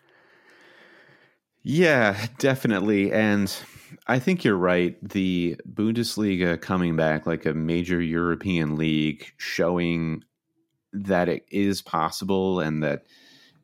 [1.63, 3.13] Yeah, definitely.
[3.13, 3.53] And
[4.07, 4.97] I think you're right.
[5.07, 10.25] The Bundesliga coming back like a major European league, showing
[10.93, 13.07] that it is possible and that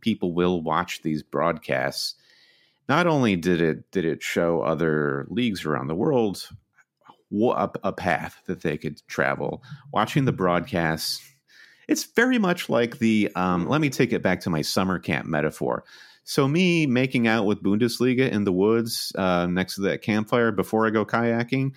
[0.00, 2.14] people will watch these broadcasts.
[2.88, 6.48] Not only did it did it show other leagues around the world
[7.32, 9.62] a, a path that they could travel,
[9.92, 11.20] watching the broadcasts.
[11.88, 13.30] It's very much like the.
[13.34, 15.84] Um, let me take it back to my summer camp metaphor.
[16.28, 20.84] So me making out with Bundesliga in the woods uh, next to that campfire before
[20.84, 21.74] I go kayaking,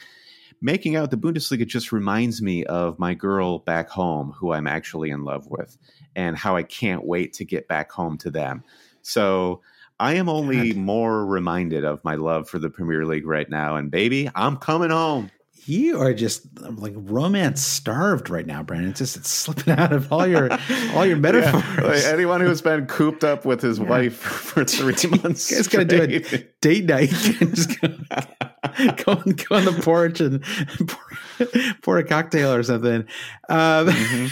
[0.59, 5.11] making out the Bundesliga just reminds me of my girl back home who I'm actually
[5.11, 5.77] in love with
[6.15, 8.63] and how I can't wait to get back home to them.
[9.03, 9.61] So
[9.99, 13.75] I am only more reminded of my love for the Premier League right now.
[13.75, 15.29] And baby, I'm coming home.
[15.69, 18.89] You are just like romance starved right now, Brandon.
[18.89, 20.49] It's just it's slipping out of all your
[20.95, 21.63] all your metaphors.
[21.77, 25.51] Yeah, like anyone who's been cooped up with his wife for three months.
[25.51, 27.11] Guys gotta do a date night.
[27.41, 30.43] and just go, go, on, go on the porch and
[30.87, 33.05] pour, pour a cocktail or something.
[33.47, 34.31] Um, Mhm.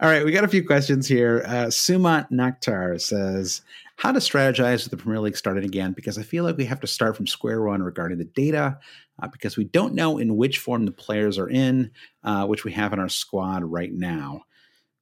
[0.00, 1.42] All right, we got a few questions here.
[1.46, 3.62] Uh, Sumant Nakhtar says,
[3.96, 6.80] how to strategize with the Premier League starting again because I feel like we have
[6.80, 8.78] to start from square one regarding the data
[9.22, 11.90] uh, because we don't know in which form the players are in,
[12.22, 14.42] uh, which we have in our squad right now.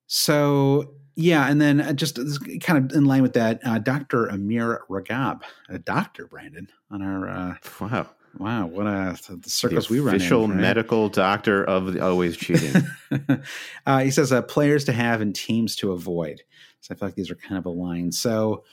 [0.06, 2.18] So yeah, and then uh, just
[2.60, 4.26] kind of in line with that, uh, Dr.
[4.26, 8.08] Amir Ragab, a doctor, Brandon, on our uh, wow.
[8.36, 10.16] Wow, what a the circles the we run!
[10.16, 10.56] Official right?
[10.56, 12.82] medical doctor of the always cheating.
[13.86, 16.42] uh, he says uh, players to have and teams to avoid.
[16.80, 18.12] So I feel like these are kind of aligned.
[18.12, 18.64] So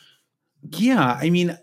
[0.70, 1.58] yeah, I mean,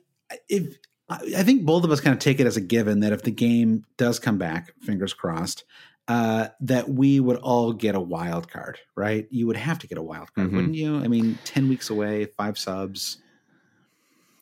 [0.48, 0.76] if
[1.08, 3.30] I think both of us kind of take it as a given that if the
[3.30, 5.64] game does come back, fingers crossed,
[6.06, 9.26] uh, that we would all get a wild card, right?
[9.30, 10.54] You would have to get a wild card, Mhm.
[10.54, 10.96] wouldn't you?
[10.96, 13.18] I mean, ten weeks away, five subs.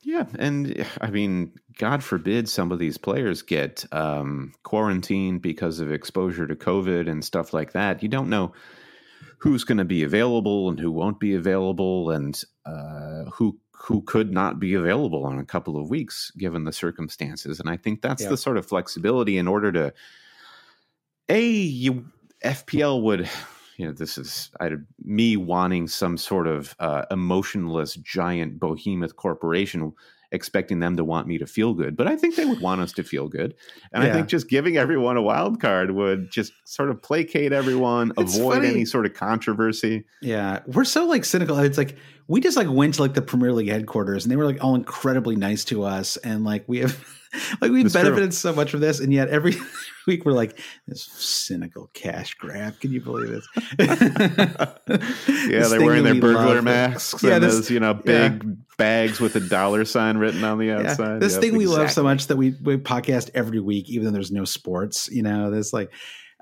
[0.02, 5.90] yeah, and I mean, God forbid some of these players get um, quarantined because of
[5.90, 8.02] exposure to COVID and stuff like that.
[8.02, 8.52] You don't know
[9.38, 14.32] who's going to be available and who won't be available, and uh, who who could
[14.32, 17.60] not be available in a couple of weeks given the circumstances.
[17.60, 18.30] And I think that's Yeah.
[18.30, 19.92] the sort of flexibility in order to
[21.28, 22.06] a you
[22.44, 23.28] FPL would
[23.76, 24.70] you know this is I,
[25.04, 29.92] me wanting some sort of uh, emotionless giant behemoth corporation
[30.32, 32.92] expecting them to want me to feel good but i think they would want us
[32.92, 33.54] to feel good
[33.92, 38.12] and i think just giving everyone a wild card would just sort of placate everyone
[38.18, 38.68] It's avoid funny.
[38.68, 41.56] any sort of controversy Yeah, we're so like cynical.
[41.58, 41.96] It's like
[42.28, 44.74] we just like went to like the Premier League headquarters, and they were like all
[44.74, 46.96] incredibly nice to us, and like we have
[47.60, 48.02] like we've It's true.
[48.02, 49.54] benefited so much from this, and yet every
[50.06, 50.58] week we're like
[50.88, 52.80] this cynical cash grab.
[52.80, 53.48] Can you believe this?
[55.48, 56.64] yeah they're wearing their we burglar love.
[56.64, 58.28] masks Yeah, and this- those you know yeah.
[58.28, 61.66] big bags with a dollar sign written on the Yeah, outside this Yep, thing we
[61.66, 65.08] love so much that we we podcast every week, even though there's no sports.
[65.10, 65.90] You know, this like,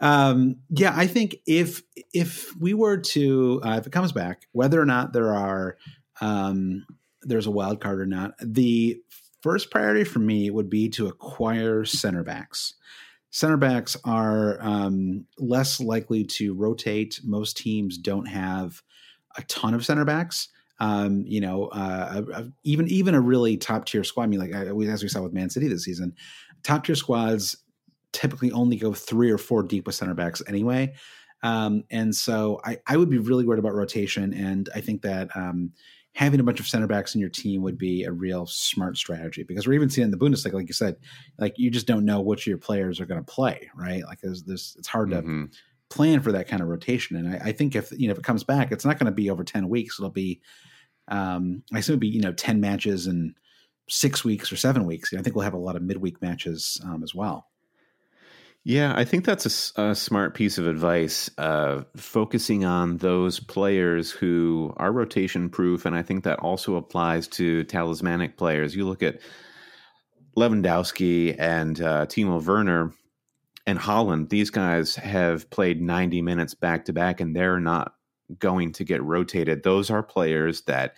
[0.00, 0.92] um, yeah.
[0.94, 5.12] I think if if we were to uh, if it comes back, whether or not
[5.12, 5.76] there are
[6.20, 6.84] um,
[7.22, 9.00] there's a wild card or not, the
[9.42, 12.74] first priority for me would be to acquire center backs.
[13.30, 17.20] Center backs are um, less likely to rotate.
[17.24, 18.82] Most teams don't have
[19.36, 20.48] a ton of center backs
[20.80, 24.24] um, you know, uh, even even a really top tier squad.
[24.24, 26.14] I mean, like I, as we saw with Man City this season,
[26.62, 27.56] top tier squads
[28.14, 30.94] typically only go three or four deep with center backs anyway.
[31.42, 34.32] Um, and so I, I would be really worried about rotation.
[34.32, 35.72] And I think that um,
[36.14, 39.42] having a bunch of center backs in your team would be a real smart strategy
[39.42, 40.96] because we're even seeing in the Bundesliga, like you said,
[41.38, 44.04] like you just don't know which of your players are going to play, right?
[44.04, 45.52] Like there's this, it's hard to Mhm.
[45.90, 47.16] plan for that kind of rotation.
[47.16, 49.12] And I, I think if you know if it comes back, it's not going to
[49.12, 49.98] be over ten weeks.
[49.98, 50.40] It'll be,
[51.08, 53.34] um, I assume it'll be you know ten matches in
[53.90, 55.12] six weeks or seven weeks.
[55.12, 57.48] I think we'll have a lot of midweek matches um, as well.
[58.66, 64.72] Yeah, I think that's a smart piece of advice, uh, focusing on those players who
[64.78, 65.84] are rotation proof.
[65.84, 68.74] And I think that also applies to talismanic players.
[68.74, 69.20] You look at
[70.34, 72.92] Lewandowski and uh, Timo Werner
[73.66, 77.94] and Haaland, these guys have played 90 minutes back to back, and they're not
[78.38, 79.62] going to get rotated.
[79.62, 80.94] Those are players that,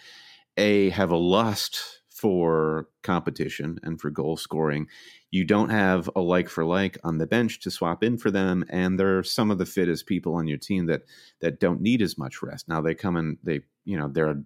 [0.56, 4.86] A, have a lust for competition and for goal scoring
[5.30, 8.64] you don't have a like for like on the bench to swap in for them
[8.70, 11.02] and they're some of the fittest people on your team that
[11.40, 12.68] that don't need as much rest.
[12.68, 14.42] Now they come and they you know they're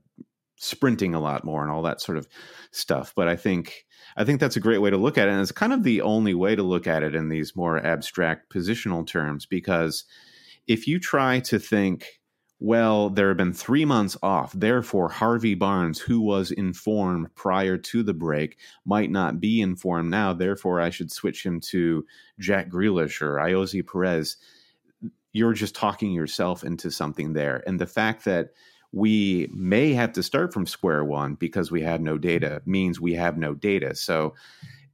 [0.57, 2.29] sprinting a lot more and all that sort of
[2.71, 3.87] stuff but i think
[4.19, 6.03] i think that's a great way to look at it and it's kind of the
[6.03, 10.05] only way to look at it in these more abstract positional terms because
[10.67, 12.20] if you try to think
[12.63, 14.53] well, there have been three months off.
[14.53, 20.35] Therefore, Harvey Barnes, who was informed prior to the break, might not be informed now.
[20.35, 22.05] Therefore, I should switch him to
[22.39, 24.37] Jack Grealish or Ayoze Perez.
[25.33, 27.63] You're just talking yourself into something there.
[27.67, 28.51] And the fact that
[28.93, 33.15] we may have to start from square one because we have no data means we
[33.15, 33.95] have no data.
[33.95, 34.35] So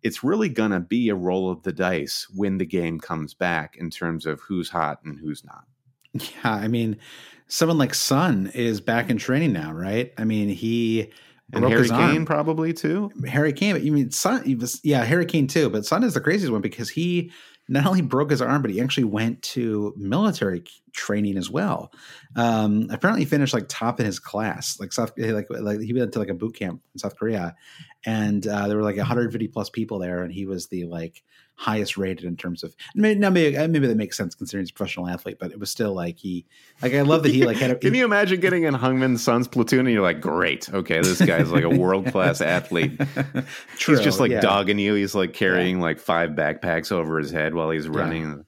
[0.05, 3.77] it's really going to be a roll of the dice when the game comes back
[3.77, 5.65] in terms of who's hot and who's not.
[6.13, 6.97] Yeah, I mean,
[7.49, 10.13] someone like Son is back in training now, right?
[10.19, 11.11] I mean, he
[11.53, 12.25] And broke Harry his Kane arm.
[12.27, 13.11] probably too.
[13.27, 14.45] Harry Kane, but you mean Son?
[14.45, 15.69] He was, yeah, Harry Kane too.
[15.71, 17.31] But Son is the craziest one because he
[17.69, 20.65] not only broke his arm, but he actually went to military
[20.97, 21.93] training as well.
[22.35, 26.13] Um, apparently, he finished like top in his class, like South, like like he went
[26.13, 27.55] to like a boot camp in South Korea,
[28.05, 31.23] and uh, there were like 150 plus people there, and he was the like
[31.57, 32.75] highest rated in terms of.
[32.95, 35.71] Maybe, now maybe maybe that makes sense considering he's a professional athlete, but it was
[35.71, 36.47] still like he
[36.83, 37.71] like I love that he like had.
[37.71, 41.21] A, Can you imagine getting in Heung-min Son's platoon and you're like, great, okay, this
[41.21, 42.99] guy's like a world class athlete.
[43.77, 44.41] True, he's just like yeah.
[44.41, 44.95] dogging you.
[44.95, 48.45] He's like carrying like five backpacks over his head while he's running.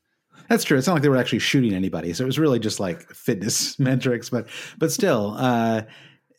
[0.48, 0.78] That's true.
[0.78, 3.78] It's not like they were actually shooting anybody, so it was really just like fitness
[3.78, 4.30] metrics.
[4.30, 5.82] But but still, uh,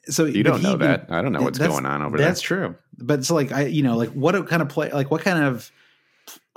[0.06, 1.08] so you don't know that.
[1.10, 2.28] I don't know what's going on over that's there.
[2.28, 2.76] That's true.
[2.98, 5.72] But so like I, you know, like what kind of play, like what kind of,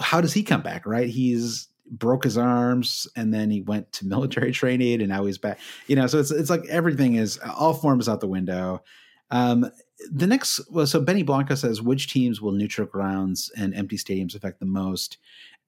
[0.00, 0.86] how does he come back?
[0.86, 1.08] Right?
[1.08, 5.58] He's broke his arms and then he went to military training and now he's back.
[5.86, 8.82] You know, so it's it's like everything is all forms out the window.
[9.30, 9.70] Um,
[10.10, 14.34] the next, well, so Benny Blanco says which teams will neutral grounds and empty stadiums
[14.34, 15.18] affect the most,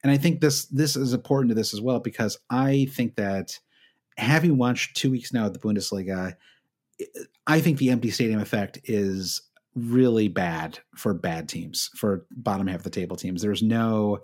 [0.04, 3.58] and I think this this is important to this as well because I think that
[4.18, 6.36] having watched two weeks now at the Bundesliga,
[7.46, 9.40] I think the empty stadium effect is
[9.74, 13.40] really bad for bad teams, for bottom half of the table teams.
[13.40, 14.20] There's no,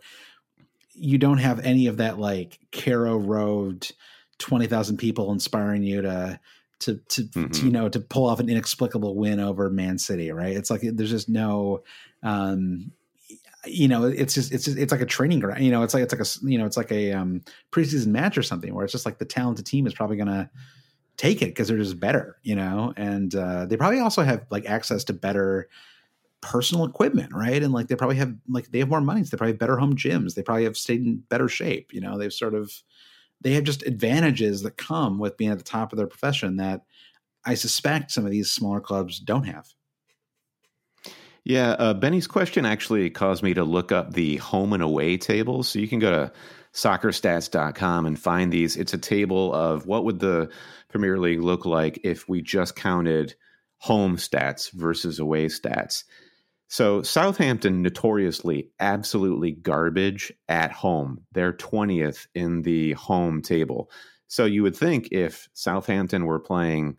[0.92, 3.90] you don't have any of that like Carrow Road,
[4.38, 6.38] twenty thousand people inspiring you to
[6.80, 7.50] to to, mm-hmm.
[7.52, 10.54] to, you know to pull off an inexplicable win over Man City, right?
[10.54, 11.84] It's like there's just no
[12.22, 12.92] um
[13.66, 16.02] you know it's just it's just, it's like a training ground you know it's like
[16.02, 17.42] it's like a you know it's like a um
[17.72, 20.50] preseason match or something where it's just like the talented team is probably gonna
[21.16, 22.94] take it because they're just better you know?
[22.96, 25.68] And uh they probably also have like access to better
[26.40, 27.62] personal equipment right?
[27.62, 29.76] And like they probably have like they have more money so they probably have better
[29.76, 30.34] home gyms.
[30.34, 32.16] They probably have stayed in better shape you know?
[32.16, 32.72] They've sort of
[33.42, 36.82] they have just advantages that come with being at the top of their profession that
[37.44, 39.68] i suspect some of these smaller clubs don't have
[41.44, 45.68] yeah, uh, Benny's question actually caused me to look up the home and away tables.
[45.68, 46.32] So you can go to
[46.72, 48.76] soccerstats.com and find these.
[48.76, 50.50] It's a table of what would the
[50.88, 53.34] Premier League look like if we just counted
[53.78, 56.04] home stats versus away stats.
[56.68, 61.24] So Southampton notoriously absolutely garbage at home.
[61.32, 63.90] They're 20th in the home table.
[64.28, 66.96] So you would think if Southampton were playing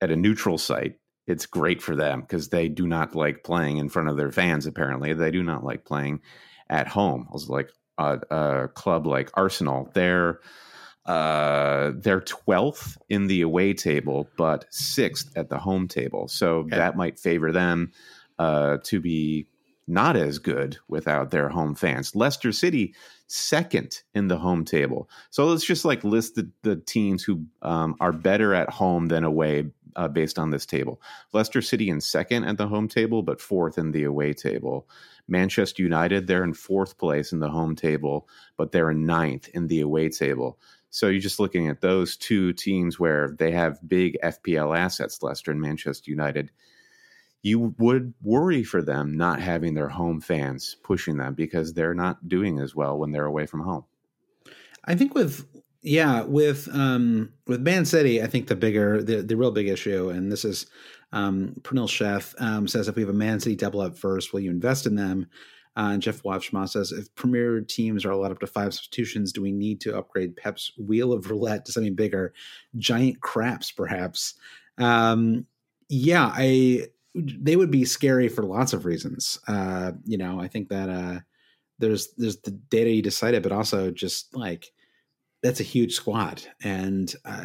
[0.00, 0.94] at a neutral site,
[1.26, 4.66] it's great for them because they do not like playing in front of their fans.
[4.66, 6.20] Apparently, they do not like playing
[6.68, 7.26] at home.
[7.28, 10.40] I was like a, a club like Arsenal, they're
[11.06, 16.28] uh, they're twelfth in the away table, but sixth at the home table.
[16.28, 16.76] So okay.
[16.76, 17.92] that might favor them
[18.38, 19.48] uh, to be
[19.88, 22.14] not as good without their home fans.
[22.14, 22.94] Leicester City
[23.26, 25.10] second in the home table.
[25.30, 29.24] So let's just like list the, the teams who um, are better at home than
[29.24, 31.00] away uh, based on this table.
[31.32, 34.88] Leicester City in second at the home table, but fourth in the away table.
[35.28, 39.68] Manchester United, they're in fourth place in the home table, but they're in ninth in
[39.68, 40.58] the away table.
[40.90, 45.50] So you're just looking at those two teams where they have big FPL assets, Leicester
[45.50, 46.50] and Manchester United.
[47.42, 52.28] You would worry for them not having their home fans pushing them because they're not
[52.28, 53.84] doing as well when they're away from home.
[54.84, 55.46] I think with
[55.82, 60.10] yeah, with um, with Man City, I think the bigger the, the real big issue,
[60.10, 60.66] and this is
[61.12, 64.40] um, Pernil Chef um, says if we have a Man City double up first, will
[64.40, 65.26] you invest in them?
[65.76, 69.42] Uh, and Jeff Watchma says if premier teams are allowed up to five substitutions, do
[69.42, 72.32] we need to upgrade Pep's wheel of roulette to something bigger,
[72.76, 74.34] giant craps perhaps?
[74.78, 75.46] Um,
[75.88, 79.40] yeah, I they would be scary for lots of reasons.
[79.48, 81.20] Uh, you know, I think that uh,
[81.78, 84.70] there's there's the data you decided, but also just like
[85.42, 87.44] that's a huge squad, and uh,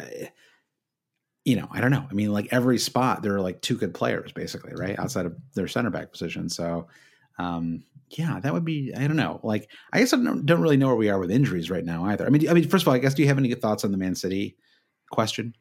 [1.44, 2.06] you know, I don't know.
[2.08, 5.34] I mean, like every spot, there are like two good players, basically, right outside of
[5.54, 6.50] their center back position.
[6.50, 6.88] So,
[7.38, 8.92] um, yeah, that would be.
[8.94, 9.40] I don't know.
[9.42, 12.04] Like, I guess I don't, don't really know where we are with injuries right now
[12.04, 12.26] either.
[12.26, 13.92] I mean, I mean, first of all, I guess do you have any thoughts on
[13.92, 14.56] the Man City
[15.10, 15.54] question?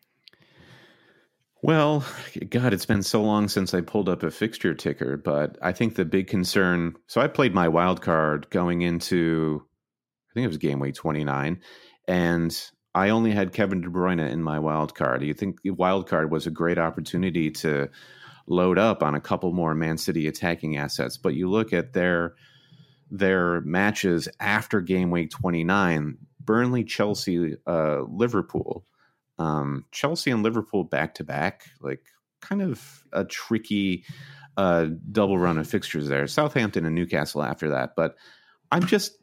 [1.63, 2.05] Well,
[2.49, 5.95] God, it's been so long since I pulled up a fixture ticker, but I think
[5.95, 6.95] the big concern.
[7.07, 9.63] So I played my wild card going into,
[10.29, 11.59] I think it was game week 29,
[12.07, 15.23] and I only had Kevin De Bruyne in my wild card.
[15.23, 17.89] You think the wild card was a great opportunity to
[18.47, 22.33] load up on a couple more Man City attacking assets, but you look at their
[23.09, 28.85] their matches after game week 29, Burnley, Chelsea, uh, Liverpool.
[29.39, 32.01] Um, Chelsea and Liverpool back to back, like
[32.41, 34.03] kind of a tricky
[34.57, 36.25] uh, double run of fixtures there.
[36.27, 38.15] Southampton and Newcastle after that, but
[38.71, 39.17] I'm just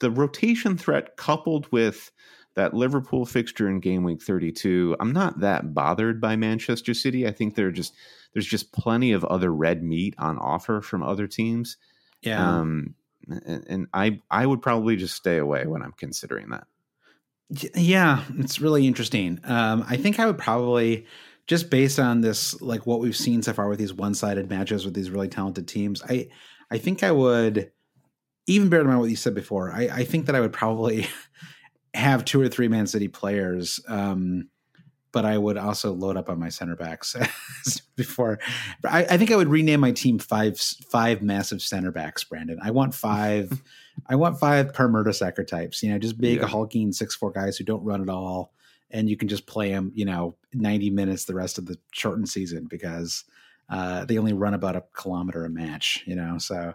[0.00, 2.10] the rotation threat coupled with
[2.54, 7.26] that Liverpool fixture in game week 32, I'm not that bothered by Manchester City.
[7.26, 7.94] I think there just
[8.32, 11.76] there's just plenty of other red meat on offer from other teams.
[12.22, 12.58] Yeah.
[12.58, 12.94] Um,
[13.28, 16.66] and, and I I would probably just stay away when I'm considering that.
[17.74, 19.38] Yeah, it's really interesting.
[19.44, 21.06] Um, I think I would probably
[21.46, 24.94] just based on this, like what we've seen so far with these one-sided matches with
[24.94, 26.02] these really talented teams.
[26.02, 26.28] I
[26.70, 27.70] I think I would
[28.46, 31.06] even bear in mind what you said before, I, I think that I would probably
[31.94, 34.48] have two or three Man City players, um,
[35.12, 37.16] but I would also load up on my center backs
[37.96, 38.38] before.
[38.84, 42.22] I, I, think I would rename my team five five massive center backs.
[42.24, 43.62] Brandon, I want five.
[44.08, 45.82] I want five Per Mertesacker types.
[45.82, 46.46] You know, just big, yeah.
[46.46, 48.52] hulking six four guys who don't run at all
[48.90, 52.28] and you can just play them, you know, 90 minutes the rest of the shortened
[52.28, 53.24] season because
[53.68, 56.38] uh, they only run about a kilometer a match, you know.
[56.38, 56.74] So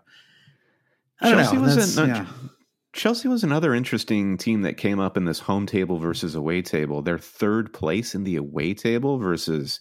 [1.22, 1.62] Chelsea know.
[1.62, 2.26] was an- yeah.
[2.94, 7.02] Chelsea was another interesting team that came up in this home table versus away table.
[7.02, 9.80] They're third place in the away table versus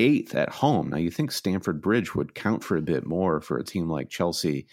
[0.00, 0.90] eighth at home.
[0.90, 4.08] Now, you think Stamford Bridge would count for a bit more for a team like
[4.08, 4.66] Chelsea.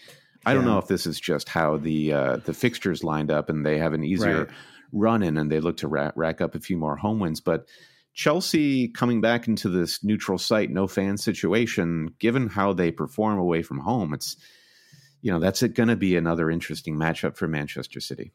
[0.44, 3.64] I don't know if this is just how the uh, the fixtures lined up and
[3.64, 4.48] they have an easier Right.
[4.90, 7.40] run in and they look to rack, rack up a few more home wins.
[7.40, 7.66] But
[8.14, 13.62] Chelsea coming back into this neutral site, no fan situation, given how they perform away
[13.62, 14.36] from home, it's
[15.22, 18.32] you know that's going to be another interesting matchup for Manchester City.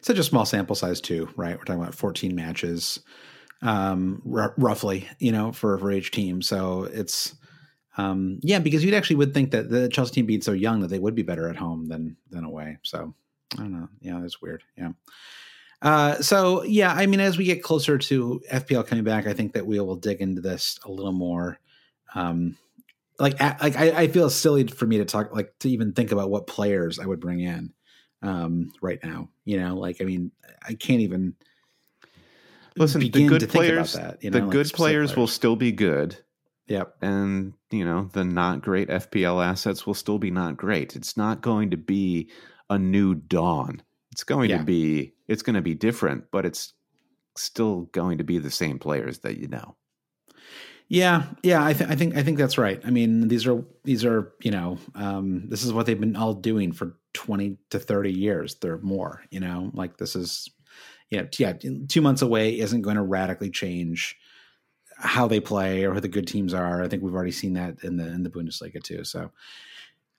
[0.00, 1.56] such a small sample size too, right?
[1.58, 3.00] We're talking about 14 matches,
[3.62, 6.42] um, r- roughly, you know, for for each team.
[6.42, 7.34] So it's,
[7.96, 10.88] um, yeah, because you'd actually would think that the Chelsea team being so young that
[10.88, 12.78] they would be better at home than than away.
[12.82, 13.14] So
[13.54, 13.88] I don't know.
[14.00, 14.62] Yeah, that's weird.
[14.76, 14.90] Yeah.
[15.82, 19.52] Uh, so yeah, I mean, as we get closer to FPL coming back, I think
[19.52, 21.58] that we will dig into this a little more.
[22.14, 22.56] Um,
[23.18, 26.30] like, like I, I feel silly for me to talk, like to even think about
[26.30, 27.72] what players I would bring in
[28.22, 29.28] um, right now.
[29.44, 30.32] You know, like I mean,
[30.66, 31.34] I can't even
[32.76, 35.26] Listen, the good to think about players, that, you the like good specific players, will
[35.26, 36.18] still be good,
[36.66, 36.96] Yep.
[37.02, 40.96] and you know the not great FPL assets will still be not great.
[40.96, 42.30] It's not going to be
[42.68, 43.82] a new dawn.
[44.10, 44.58] It's going Yeah.
[44.58, 46.72] to be it's going to be different, but it's
[47.36, 49.76] still going to be the same players that you know.
[50.88, 52.80] Yeah, yeah, I, th- I think I think that's right.
[52.84, 56.34] I mean, these are these are you know, um, this is what they've been all
[56.34, 58.56] doing for twenty to thirty years.
[58.56, 60.48] They're more, you know, like this is,
[61.10, 61.54] you know, yeah,
[61.88, 64.16] two months away isn't going to radically change
[64.98, 66.82] how they play or who the good teams are.
[66.82, 69.04] I think we've already seen that in the in the Bundesliga too.
[69.04, 69.30] So,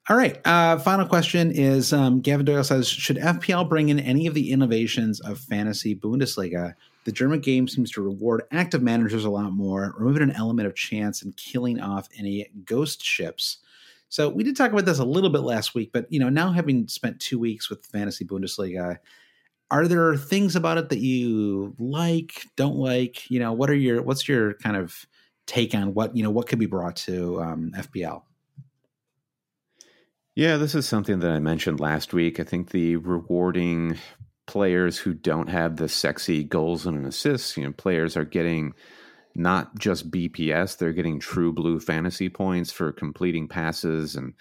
[0.08, 4.26] all right, uh, final question is: um, Gavin Doyle says, should FPL bring in any
[4.26, 6.74] of the innovations of fantasy Bundesliga?
[7.06, 10.74] The German game seems to reward active managers a lot more, removing an element of
[10.74, 13.58] chance and killing off any ghost ships.
[14.08, 16.50] So we did talk about this a little bit last week, but you know, now
[16.50, 18.98] having spent two weeks with fantasy Bundesliga,
[19.70, 23.30] are there things about it that you like, don't like?
[23.30, 25.06] You know, what are your what's your kind of
[25.46, 28.22] take on what you know what could be brought to um, FPL?
[30.34, 32.40] Yeah, this is something that I mentioned last week.
[32.40, 33.96] I think the rewarding
[34.46, 38.74] players who don't have the sexy goals and assists, you know, players are getting
[39.34, 44.34] not just BPS, they're getting true blue fantasy points for completing passes and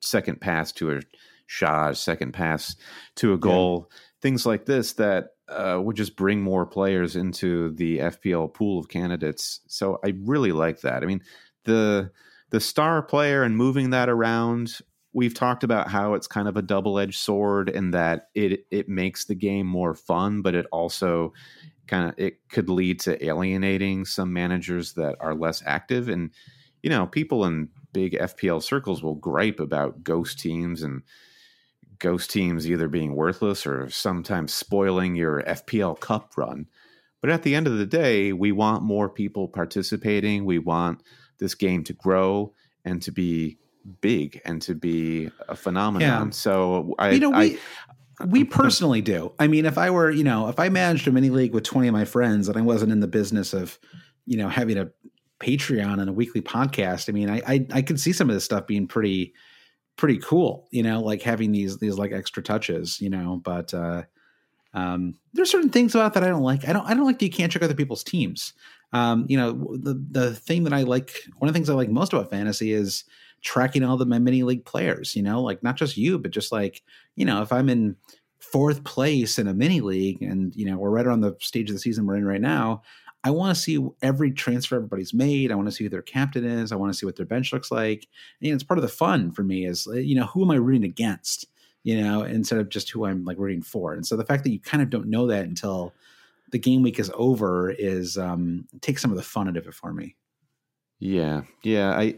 [0.00, 1.00] second pass to a
[1.46, 2.76] shot, second pass
[3.16, 3.90] to a goal,
[4.22, 8.88] things like this that uh, would just bring more players into the FPL pool of
[8.88, 9.60] candidates.
[9.68, 11.02] So I really like that.
[11.02, 11.22] I mean,
[11.64, 12.10] the
[12.50, 14.78] the star player and moving that around
[15.16, 19.24] we've talked about how it's kind of a double-edged sword in that it it makes
[19.24, 21.32] the game more fun but it also
[21.86, 26.08] kind of it could lead to alienating some managers that are less active.
[26.08, 26.30] And
[26.82, 31.02] you know people in big FPL circles will gripe about ghost teams and
[31.98, 36.66] ghost teams either being worthless or sometimes spoiling your FPL cup run.
[37.22, 40.44] But at the end of the day we want more people participating.
[40.44, 41.02] We want
[41.38, 42.52] this game to grow
[42.84, 43.58] and to be
[44.00, 46.26] big and to be a phenomenon.
[46.26, 46.30] Yeah.
[46.30, 47.58] So I, you know, we
[48.20, 49.32] I, we personally do.
[49.38, 51.88] I mean, if I were, you know, if I managed a mini league with twenty
[51.88, 53.78] of my friends and I wasn't in the business of,
[54.26, 54.90] you know, having a
[55.40, 58.44] Patreon and a weekly podcast, I mean, I I, I could see some of this
[58.44, 59.34] stuff being pretty
[59.96, 60.68] pretty cool.
[60.70, 63.00] You know, like having these these like extra touches.
[63.00, 64.02] You know, but uh,
[64.74, 66.68] um, there's certain things about that I don't like.
[66.68, 68.52] I don't I don't like that you can't check other people's teams.
[68.92, 71.88] Um, you know, the the thing that I like, one of the things I like
[71.88, 73.04] most about fantasy is
[73.46, 75.16] tracking all the my mini league players.
[75.16, 76.82] You know, like not just you, but just like
[77.14, 77.96] you know, if I'm in
[78.40, 81.76] fourth place in a mini league, and you know we're right around the stage of
[81.76, 82.82] the season we're in right now.
[83.24, 85.50] I want to see every transfer everybody's made.
[85.50, 86.70] I want to see who their captain is.
[86.70, 88.06] I want to see what their bench looks like.
[88.38, 90.50] And, you know, it's part of the fun for me is you know who am
[90.50, 91.46] I rooting against?
[91.82, 93.94] You know, instead of just who I'm like rooting for.
[93.94, 95.92] And so the fact that you kind of don't know that until
[96.50, 99.74] the game week is over is um takes some of the fun out of it
[99.74, 100.16] for me.
[100.98, 102.14] yeah, yeah, I,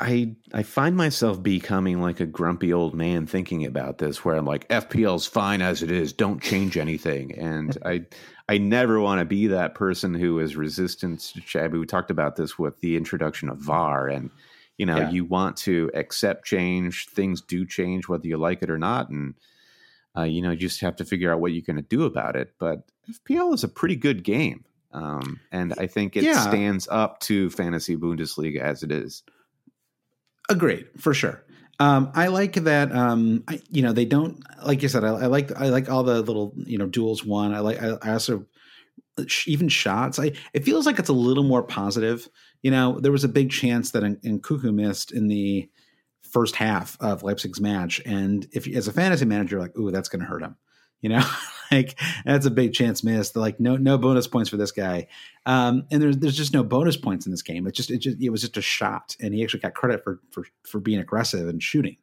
[0.00, 4.44] I, I find myself becoming like a grumpy old man thinking about this, where I'm
[4.46, 6.12] like, FPL's fine as it is.
[6.12, 7.32] Don't change anything.
[7.38, 8.06] And I,
[8.48, 11.72] I never want to be that person who is resistant to change.
[11.72, 14.30] We talked about this with the introduction of VAR, and
[14.78, 15.10] you know, Yeah.
[15.10, 17.06] you want to accept change.
[17.08, 19.34] Things do change whether you like it or not, and
[20.16, 22.36] uh, you know, you just have to figure out what you're going to do about
[22.36, 22.54] it.
[22.58, 26.40] But FPL is a pretty good game, um, and I think it Yeah.
[26.40, 29.22] stands up to fantasy Bundesliga as it is.
[30.48, 31.44] Agreed, for sure.
[31.78, 32.92] Um, I like that.
[32.92, 35.04] Um, I, you know, they don't like you said.
[35.04, 37.24] I, I like I like all the little you know duels.
[37.24, 37.82] One, I like.
[37.82, 38.46] I, I also
[39.46, 40.18] even shots.
[40.18, 42.28] I it feels like it's a little more positive.
[42.62, 45.68] You know, there was a big chance that Nkunku missed in the
[46.22, 50.20] first half of Leipzig's match, and if as a fantasy manager, like, ooh, that's going
[50.20, 50.56] to hurt him.
[51.02, 51.24] You know,
[51.72, 53.36] like that's a big chance missed.
[53.36, 55.08] Like no no bonus points for this guy,
[55.44, 57.66] um, and there's there's just no bonus points in this game.
[57.66, 60.20] It just it just it was just a shot, and he actually got credit for
[60.30, 61.96] for for being aggressive and shooting.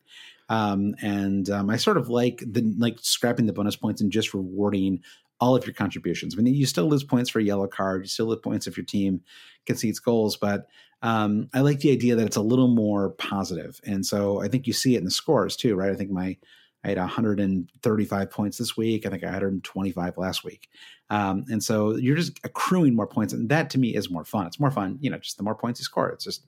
[0.50, 4.34] Um, and um, I sort of like the like scrapping the bonus points and just
[4.34, 5.02] rewarding
[5.40, 6.36] all of your contributions.
[6.38, 8.76] I mean, you still lose points for a yellow card, you still lose points if
[8.76, 9.22] your team
[9.66, 10.68] concedes goals, but
[11.02, 13.80] um, I like the idea that it's a little more positive.
[13.86, 15.92] And so I think you see it in the scores too, right?
[15.92, 16.38] I think my
[16.84, 19.06] I had 135 points this week.
[19.06, 20.70] I think I had 125 last week.
[21.10, 23.34] Um, and so you're just accruing more points.
[23.34, 24.48] And that to me is more fun.
[24.48, 26.10] It's more fun, you know, just the more points you score.
[26.10, 26.46] It's just,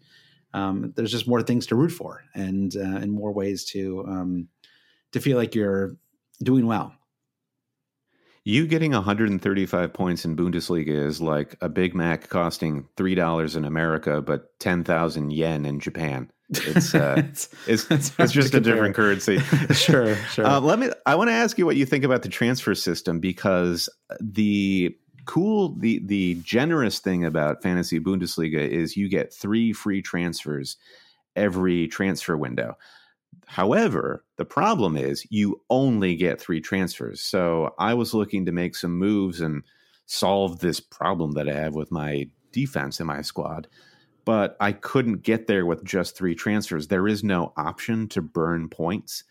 [0.54, 4.48] um, there's just more things to root for and, uh, and more ways to, um,
[5.12, 5.98] to feel like you're
[6.42, 6.94] doing well.
[8.44, 14.22] You getting 135 points in Bundesliga is like a Big Mac costing $3 in America,
[14.22, 16.32] but 10,000 yen in Japan.
[16.52, 19.40] It's uh, it's it's, it's, it's just a different currency.
[19.74, 20.46] sure, sure.
[20.46, 20.90] Uh, let me.
[21.06, 23.90] I want to ask you what you think about the transfer system because
[24.20, 24.96] the
[25.26, 30.78] cool, the the generous thing about fantasy Bundesliga is you get three free transfers
[31.36, 32.78] every transfer window.
[33.48, 37.22] However, the problem is you only get three transfers.
[37.22, 39.64] So I was looking to make some moves and
[40.06, 43.68] solve this problem that I have with my defense in my squad
[44.26, 46.88] but I couldn't get there with just three transfers.
[46.88, 49.24] There is no option to burn points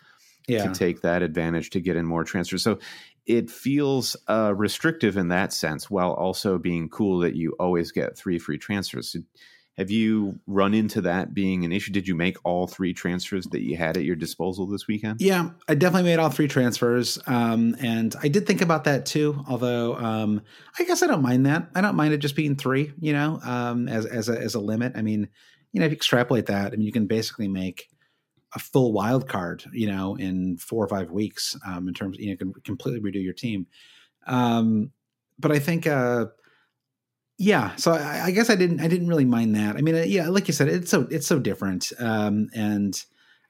[0.49, 0.65] yeah.
[0.67, 2.63] to take that advantage to get in more transfers.
[2.63, 2.79] So
[3.27, 8.17] it feels uh, restrictive in that sense, while also being cool that you always get
[8.17, 9.17] three free transfers.
[9.81, 11.91] Have you run into that being an issue?
[11.91, 15.23] Did you make all three transfers that you had at your disposal this weekend?
[15.23, 17.19] Yeah, I definitely made all three transfers.
[17.27, 20.43] Um, and I did think about that too, although um,
[20.79, 21.71] I guess I don't mind that.
[21.75, 24.61] I don't mind it just being three, you know, um, as, as, a, as a
[24.61, 24.93] limit.
[24.97, 25.27] I mean,
[25.73, 27.89] you know, if you extrapolate that, I mean, you can basically make
[28.55, 32.29] a full wild card, you know, in four or five weeks um, in terms, you
[32.29, 33.67] know, can completely redo your team.
[34.27, 34.91] Um,
[35.39, 36.27] but I think, uh,
[37.41, 40.05] yeah so I, I, guess i didn't i didn't really mind that i mean uh,
[40.07, 43.03] yeah like you said it's so it's so different um and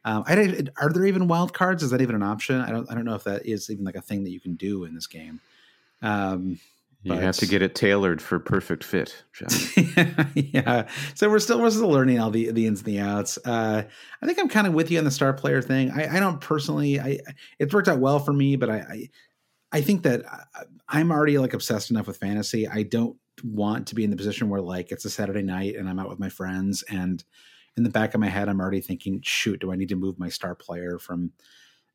[0.05, 0.35] um i
[0.81, 3.17] are there even wild cards is that even an option i don't i don't know
[3.17, 5.41] if that is even like a thing that you can do in this game
[6.03, 6.59] um
[7.03, 10.89] you but, have to get it tailored for perfect fit, yeah, yeah.
[11.15, 13.39] So we're still we're still learning all the the ins and the outs.
[13.43, 13.85] Uh,
[14.21, 15.91] I think I'm kind of with you on the star player thing.
[15.93, 17.01] I, I don't personally.
[17.01, 17.21] I
[17.59, 19.09] it's worked out well for me, but I, I
[19.73, 22.69] I think that uh, I'm already like obsessed enough with fantasy.
[22.69, 25.89] I don't want to be in the position where like it's a Saturday night and
[25.89, 27.23] I'm out with my friends and
[27.77, 30.19] in the back of my head I'm already thinking, shoot, do I need to move
[30.19, 31.33] my star player from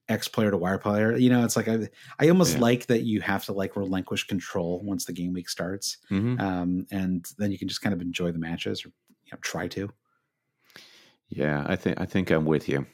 [0.07, 1.15] X player to wire player?
[1.15, 1.89] You know, it's like I
[2.19, 2.61] I almost yeah.
[2.61, 6.39] like that you have to like relinquish control once the game week starts, mm-hmm.
[6.39, 8.89] um, and then you can just kind of enjoy the matches or
[9.23, 9.89] you know try to.
[11.29, 12.85] Yeah, I think I think I'm with you.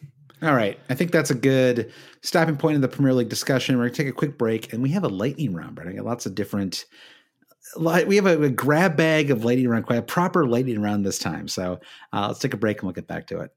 [0.42, 0.80] All right.
[0.90, 1.92] I think that's a good
[2.24, 3.78] stopping point in the Premier League discussion.
[3.78, 5.92] We're going to take a quick break and we have a lightning round, but I
[5.92, 6.86] got lots of different
[7.78, 11.20] we have a, a, grab bag of lightning round, quite a proper lightning round this
[11.20, 11.48] time.
[11.48, 11.80] So
[12.14, 13.52] uh, let's take a break and we'll get back to it.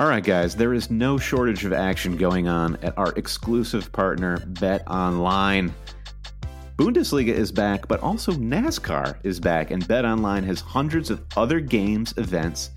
[0.00, 4.38] All right, guys, there is no shortage of action going on at our exclusive partner,
[4.46, 5.72] Bet Online.
[6.76, 11.60] Bundesliga is back, but also NASCAR is back, and Bet Online has hundreds of other
[11.60, 12.70] games, events,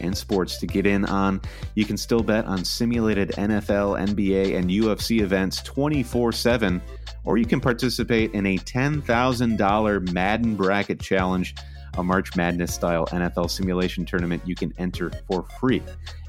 [0.00, 1.40] and sports to get in on.
[1.74, 6.82] You can still bet on simulated NFL, NBA, and UFC events 24 7
[7.28, 11.54] or you can participate in a $10,000 Madden Bracket Challenge,
[11.98, 15.82] a March Madness style NFL simulation tournament you can enter for free.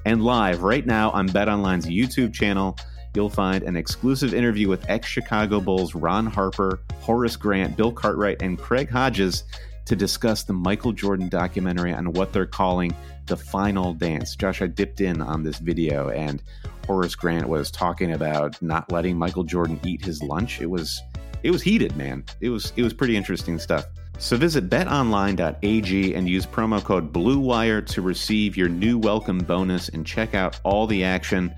[0.06, 2.78] And live right now on BetOnline's YouTube channel,
[3.16, 8.42] you'll find an exclusive interview with ex Chicago Bulls Ron Harper, Horace Grant, Bill Cartwright,
[8.42, 9.46] and Craig Hodges
[9.86, 12.94] to discuss the Michael Jordan documentary on what they're calling
[13.30, 14.36] the final dance.
[14.36, 16.44] Josh, I dipped in on this video and
[16.86, 20.60] Horace Grant was talking about not letting Michael Jordan eat his lunch.
[20.60, 21.02] It was
[21.44, 22.26] it was heated, man.
[22.42, 23.86] It was it was pretty interesting stuff.
[24.18, 30.06] So visit betonline.ag and use promo code BLUEWIRE to receive your new welcome bonus and
[30.06, 31.54] check out all the action.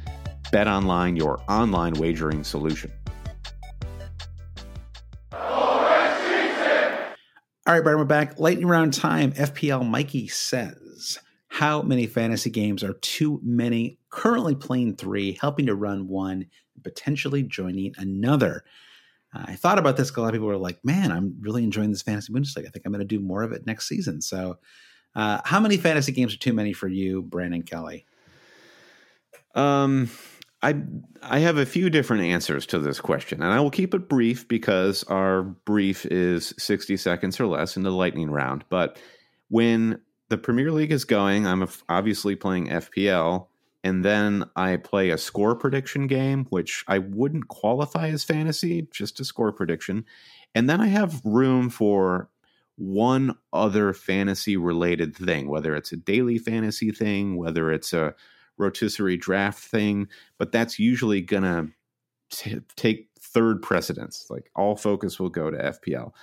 [0.52, 2.92] BetOnline, your online wagering solution.
[7.68, 8.40] All right, Brian, we're back.
[8.40, 9.32] Lightning round time.
[9.32, 11.20] FPL Mikey says,
[11.54, 16.46] How many fantasy games are too many currently playing three, helping to run one,
[16.82, 18.64] potentially joining another.
[19.34, 20.16] Uh, I thought about this.
[20.16, 22.68] A lot of people were like, "Man, I'm really enjoying this fantasy Bundesliga.
[22.68, 24.60] I think I'm going to do more of it next season." So,
[25.14, 28.06] uh, how many fantasy games are too many for you, Brandon Kelly?
[29.54, 30.10] Um,
[30.62, 30.82] I
[31.22, 34.48] I have a few different answers to this question, and I will keep it brief
[34.48, 38.64] because our brief is sixty seconds or less in the lightning round.
[38.70, 38.98] But
[39.50, 40.00] when
[40.32, 43.48] the Premier League is going, I'm obviously playing FPL,
[43.84, 49.20] and then I play a score prediction game, which I wouldn't qualify as fantasy, just
[49.20, 50.06] a score prediction,
[50.56, 52.30] and then I have room for
[52.78, 58.16] one other fantasy related thing, whether it's a daily fantasy thing, whether it's a
[58.58, 60.08] rotisserie draft thing,
[60.38, 64.28] but that's usually going to take third precedence.
[64.30, 66.14] Like all focus will go to FPL.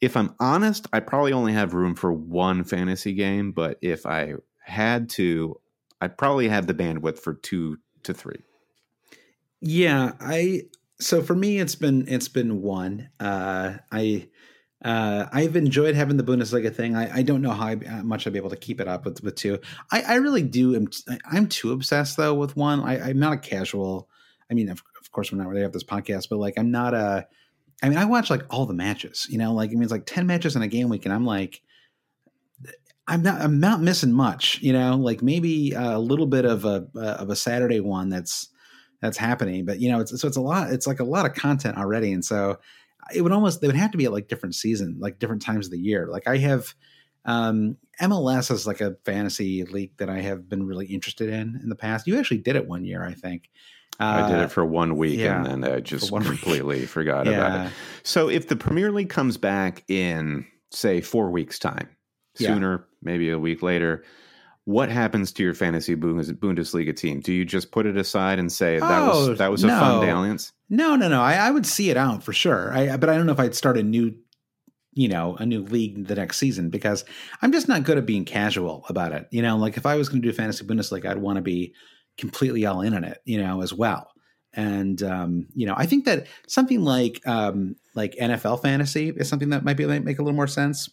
[0.00, 4.34] If I'm honest, I probably only have room for one fantasy game, but if I
[4.64, 5.60] had to,
[6.00, 8.42] I probably have the bandwidth for two to three.
[9.60, 10.62] Yeah, I
[11.00, 13.10] so for me it's been it's been one.
[13.18, 14.28] Uh I
[14.82, 16.96] uh, I've enjoyed having the Bundesliga thing.
[16.96, 19.04] I, I don't know how, I, how, much I'll be able to keep it up
[19.04, 19.58] with, with two.
[19.92, 20.74] I, I really do.
[20.74, 20.88] I'm,
[21.30, 22.80] I'm too obsessed though with one.
[22.80, 24.08] I, am not a casual.
[24.50, 26.94] I mean, of, of course, we're not really have this podcast, but like, I'm not
[26.94, 27.26] a.
[27.82, 29.26] I mean, I watch like all the matches.
[29.30, 31.62] You know, like it means like ten matches in a game week, and I'm like,
[33.06, 33.40] I'm not.
[33.40, 34.60] I'm not missing much.
[34.60, 38.48] You know, like maybe a little bit of a of a Saturday one that's
[39.00, 40.70] that's happening, but you know, it's so it's a lot.
[40.72, 42.58] It's like a lot of content already, and so
[43.14, 45.66] it would almost they would have to be at like different season, like different times
[45.66, 46.06] of the year.
[46.06, 46.74] Like I have
[47.24, 51.68] um MLS is like a fantasy league that I have been really interested in in
[51.68, 52.06] the past.
[52.06, 53.50] You actually did it one year, I think.
[54.00, 56.88] I did it uh, for one week yeah, and then I just completely week.
[56.88, 57.32] forgot yeah.
[57.32, 57.72] about it.
[58.02, 61.88] So if the Premier League comes back in say 4 weeks time,
[62.36, 62.84] sooner, yeah.
[63.02, 64.04] maybe a week later,
[64.64, 67.20] what happens to your fantasy Bundesliga team?
[67.20, 69.78] Do you just put it aside and say that oh, was that was a no.
[69.78, 70.52] fun dalliance?
[70.68, 71.20] No, no, no.
[71.20, 72.72] I, I, would see it out for sure.
[72.72, 74.14] I, but I don't know if I'd start a new,
[74.92, 77.04] you know, a new league the next season because
[77.42, 79.26] I'm just not good at being casual about it.
[79.32, 81.74] You know, like if I was going to do fantasy Bundesliga, I'd want to be
[82.20, 84.12] completely all in on it, you know, as well.
[84.52, 89.50] And um, you know, I think that something like um, like NFL fantasy is something
[89.50, 90.90] that might be make a little more sense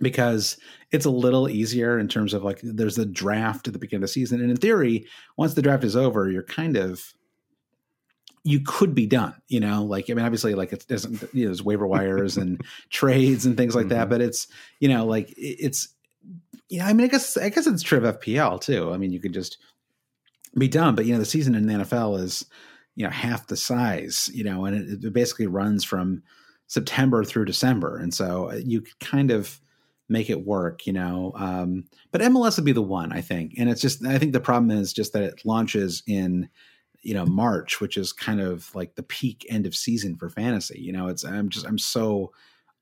[0.00, 0.58] because
[0.92, 4.08] it's a little easier in terms of like there's a draft at the beginning of
[4.08, 7.14] the season and in theory once the draft is over you're kind of
[8.44, 11.48] you could be done you know like i mean obviously like it doesn't you know
[11.48, 13.96] there's waiver wires and trades and things like mm-hmm.
[13.96, 14.46] that but it's
[14.80, 15.88] you know like it's
[16.68, 19.12] you know i mean i guess i guess it's true of fpl too i mean
[19.12, 19.58] you could just
[20.56, 22.44] be done but you know the season in the nfl is
[22.94, 26.22] you know half the size you know and it, it basically runs from
[26.66, 29.60] september through december and so uh, you kind of
[30.08, 31.32] make it work, you know.
[31.36, 33.54] Um, but MLS would be the one, I think.
[33.58, 36.48] And it's just, I think the problem is just that it launches in,
[37.02, 40.80] you know, March, which is kind of like the peak end of season for fantasy.
[40.80, 42.32] You know, it's, I'm just, I'm so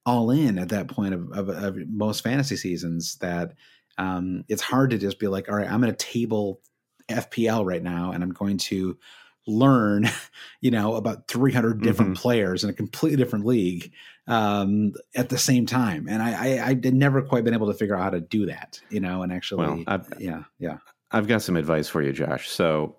[0.04, 3.54] all in at that point of, of, of most fantasy seasons that
[3.98, 6.60] um, it's hard to just be like, all right, I'm going to table
[7.08, 8.98] FPL right now and I'm going to
[9.46, 10.10] learn,
[10.60, 12.22] you know, about 300 different mm-hmm.
[12.22, 13.92] players in a completely different league
[14.26, 16.06] um, at the same time.
[16.08, 18.46] And I, I, I did never quite been able to figure out how to do
[18.46, 20.78] that, you know, and actually, well, yeah, yeah.
[21.12, 22.48] I've got some advice for you, Josh.
[22.48, 22.96] So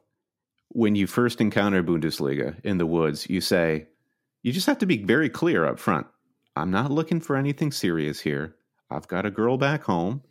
[0.70, 3.88] when you first encounter Bundesliga in the woods, you say,
[4.44, 6.08] you just have to be very clear up front.
[6.56, 8.56] I'm not looking for anything serious here.
[8.90, 10.24] I've got a girl back home.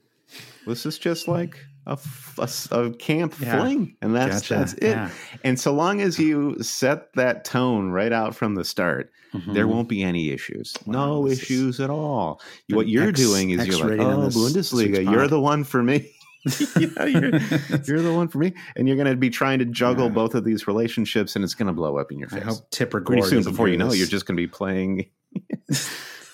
[0.67, 1.99] This is just like a,
[2.39, 3.59] a, a camp yeah.
[3.59, 4.55] fling, and that's gotcha.
[4.55, 4.91] that's it.
[4.91, 5.11] Yeah.
[5.45, 9.55] And so long as you set that tone right out from the start, mm-hmm.
[9.55, 10.75] there won't be any issues.
[10.85, 12.41] Wow, no issues at all.
[12.71, 16.11] What you're X, doing is X you're like, oh, Bundesliga, you're the one for me.
[16.79, 17.31] you know, you're,
[17.87, 20.13] you're, the one for me, and you're going to be trying to juggle yeah.
[20.13, 22.43] both of these relationships, and it's going to blow up in your face.
[22.43, 23.43] I hope Tipper pretty soon.
[23.43, 23.99] Before you know, this.
[23.99, 25.07] you're just going to be playing.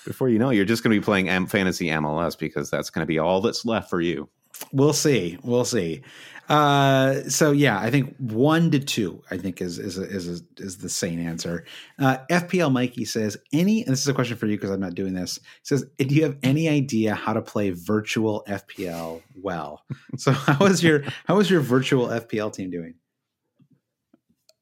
[0.05, 3.01] before you know, you're just going to be playing M- fantasy MLS because that's going
[3.01, 4.29] to be all that's left for you
[4.71, 5.37] we'll see.
[5.43, 6.03] We'll see.
[6.49, 9.21] Uh, so yeah, I think one to two.
[9.31, 11.65] I think is is is is the sane answer.
[11.97, 13.83] Uh, FPL Mikey says any.
[13.83, 15.39] And this is a question for you because I'm not doing this.
[15.63, 19.83] Says, do you have any idea how to play virtual FPL well?
[20.17, 22.95] so how was your how was your virtual FPL team doing?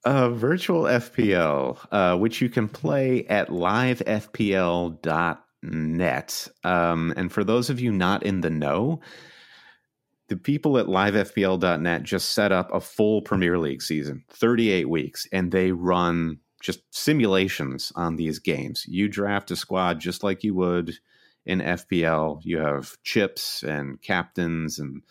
[0.03, 6.47] Uh, virtual FPL, uh, which you can play at livefpl.net.
[6.63, 8.99] Um, and for those of you not in the know,
[10.31, 15.51] the people at livefpl.net just set up a full Premier League season, 38 weeks, and
[15.51, 18.85] they run just simulations on these games.
[18.87, 20.93] You draft a squad just like you would
[21.45, 22.39] in FPL.
[22.45, 25.01] You have chips and captains and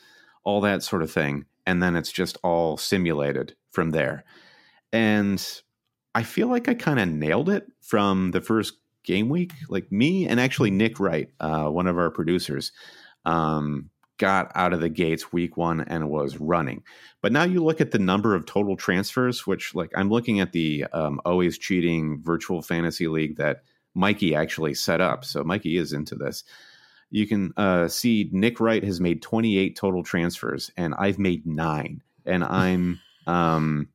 [0.42, 1.44] all that sort of thing.
[1.66, 4.24] And then it's just all simulated from there.
[4.90, 5.46] And
[6.14, 8.72] I feel like I kind of nailed it from the first
[9.04, 9.52] game week.
[9.68, 12.72] Like me and actually Nick Wright, uh, one of our producers,
[13.26, 13.90] um,
[14.20, 16.84] got out of the gates week one and was running.
[17.22, 20.52] But now you look at the number of total transfers, which like I'm looking at
[20.52, 23.62] the um, always cheating virtual fantasy league that
[23.94, 25.24] Mikey actually set up.
[25.24, 26.44] So Mikey is into this.
[27.10, 32.02] You can uh, see Nick Wright has made 28 total transfers, and I've made nine,
[32.24, 33.88] and I'm um,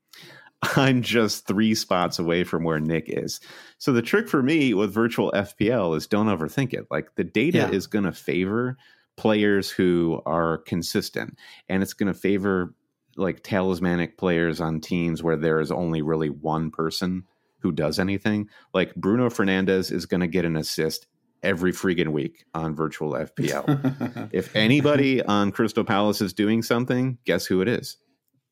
[0.76, 3.40] I'm just three spots away from where Nick is.
[3.78, 6.88] So the trick for me with virtual FPL is don't overthink it.
[6.90, 7.70] Like the data Yeah.
[7.72, 8.78] is going to favor
[9.18, 11.38] players who are consistent,
[11.70, 12.74] and it's going to favor
[13.18, 17.24] like talismanic players on teams where there is only really one person
[17.60, 18.50] who does anything.
[18.74, 21.08] Like Bruno Fernandes is going to get an assist
[21.42, 24.30] every freaking week on virtual FPL.
[24.34, 27.98] if anybody on Crystal Palace is doing something, guess who it is?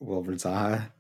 [0.02, 0.92] Wilfried Zaha.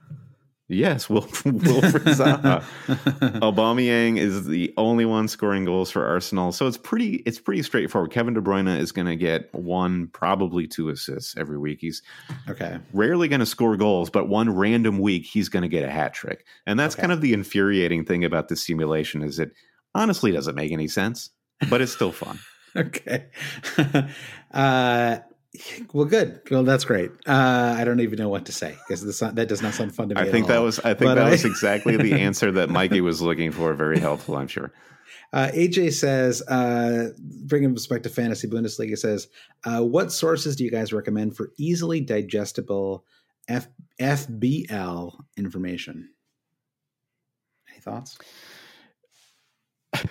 [0.70, 2.64] Yes, Wil- Wilfried Zaha.
[3.42, 8.12] Aubameyang is the only one scoring goals for Arsenal, so it's pretty it's pretty straightforward.
[8.12, 11.80] Kevin De Bruyne is going to get one, probably two assists every week.
[11.82, 12.02] He's
[12.50, 12.80] Okay.
[12.94, 16.14] rarely going to score goals, but one random week he's going to get a hat
[16.14, 17.02] trick, and that's Okay.
[17.02, 19.52] kind of the infuriating thing about this simulation is it
[19.94, 21.30] honestly doesn't make any sense,
[21.70, 22.40] but it's still fun.
[22.76, 23.28] Okay.
[24.52, 25.18] uh,
[25.94, 26.42] well, good.
[26.50, 27.12] Well, that's great.
[27.28, 30.16] Uh, I don't even know what to say because that does not sound fun to
[30.16, 30.22] me.
[30.22, 33.02] I think that was I think But that I- was exactly the answer that Mikey
[33.02, 33.74] was looking for.
[33.74, 34.72] Very helpful, I'm sure.
[35.32, 37.10] Uh, AJ says, uh,
[37.46, 39.28] bringing us back to fantasy Bundesliga, says,
[39.64, 43.04] uh, what sources do you guys recommend for easily digestible
[43.48, 43.68] F-
[44.00, 46.10] FBL information?
[47.72, 48.16] Any thoughts?
[49.96, 50.02] you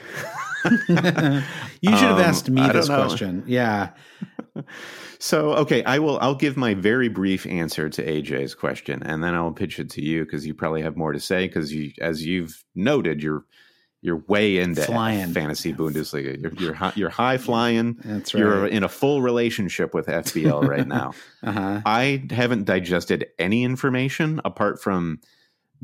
[0.88, 2.96] should have Um, asked me this know.
[3.06, 3.44] question.
[3.46, 3.90] Yeah.
[5.18, 6.18] So, okay, I will.
[6.20, 10.02] I'll give my very brief answer to AJ's question, and then I'll pitch it to
[10.02, 11.46] you because you probably have more to say.
[11.46, 13.44] Because you, as you've noted, you're
[14.02, 15.32] you're way into Flying.
[15.32, 16.40] fantasy Bundesliga.
[16.42, 17.96] You're you're, hi- you're high flying.
[18.04, 18.40] That's right.
[18.40, 21.12] You're in a full relationship with FBL right now.
[21.42, 21.80] Uh-huh.
[21.86, 25.20] I haven't digested any information apart from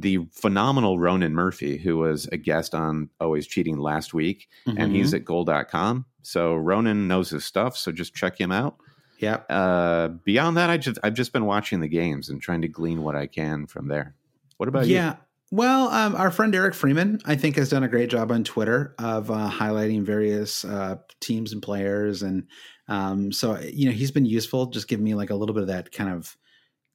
[0.01, 4.95] the phenomenal Ronan Murphy, who was a guest on Always Cheating last week, and Mhm.
[4.95, 6.05] he's at goal.com.
[6.23, 7.77] So Ronan knows his stuff.
[7.77, 8.77] So just check him out.
[9.19, 9.39] Yeah.
[9.51, 13.03] Uh, beyond that, I just I've just been watching the games and trying to glean
[13.03, 14.15] what I can from there.
[14.59, 14.95] What about you?
[14.95, 15.17] yeah.
[15.51, 18.95] Well, um, our friend Eric Freeman, I think, has done a great job on Twitter
[18.99, 22.45] of uh, highlighting various uh, teams and players, and
[22.87, 25.69] um, so you know he's been useful, just giving me like a little bit of
[25.69, 26.37] that kind of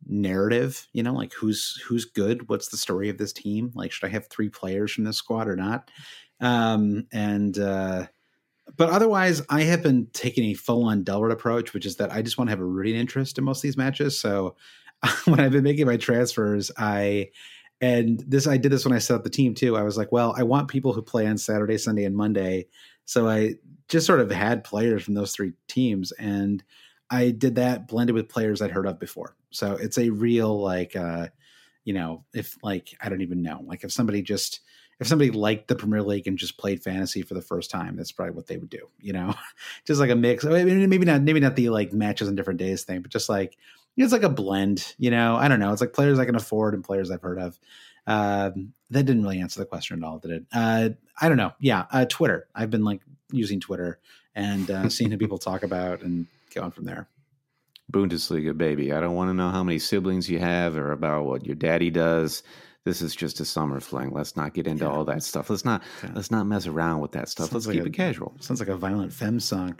[0.07, 0.87] narrative.
[0.93, 3.71] You know, like who's who's good, what's the story of this team?
[3.75, 5.89] Like, should I have three players from this squad or not?
[6.39, 8.07] Um, and uh,
[8.75, 12.21] but otherwise, I have been taking a full on Delbert approach, which is that I
[12.21, 14.19] just want to have a rooting interest in most of these matches.
[14.19, 14.55] So
[15.25, 17.29] when I've been making my transfers, I
[17.81, 19.75] and this I did this when I set up the team too.
[19.75, 22.67] I was like, well, I want people who play on Saturday, Sunday, and Monday.
[23.05, 23.55] So I
[23.89, 26.63] just sort of had players from those three teams, and
[27.09, 29.35] I did that blended with players I'd heard of before.
[29.53, 31.27] So it's a real like, uh,
[31.83, 34.61] you know, if like I don't even know, like if somebody just
[34.99, 38.11] if somebody liked the Premier League and just played fantasy for the first time, that's
[38.11, 38.89] probably what they would do.
[38.99, 39.33] You know,
[39.85, 40.45] just like a mix.
[40.45, 43.29] I mean, maybe not, maybe not the like matches on different days thing, but just
[43.29, 43.57] like
[43.97, 44.95] it's like a blend.
[44.97, 45.71] You know, I don't know.
[45.71, 47.59] It's like players I can afford and players I've heard of.
[48.05, 50.45] Um, that didn't really answer the question at all, did it?
[50.53, 50.89] Uh,
[51.19, 51.53] I don't know.
[51.59, 52.47] Yeah, uh, Twitter.
[52.53, 53.01] I've been like
[53.31, 53.99] using Twitter
[54.35, 57.07] and uh, seeing who people talk about and going from there.
[57.91, 58.91] Bundesliga, baby?
[58.93, 61.89] I don't want to know how many siblings you have or about what your daddy
[61.91, 62.43] does.
[62.85, 64.11] This is just a summer fling.
[64.11, 65.49] Let's not get into all that stuff.
[65.49, 66.11] Let's not Yeah.
[66.15, 67.49] let's not mess around with that stuff.
[67.49, 68.35] Sounds let's like keep a- it casual.
[68.41, 69.79] Sounds like a Violent Femmes song.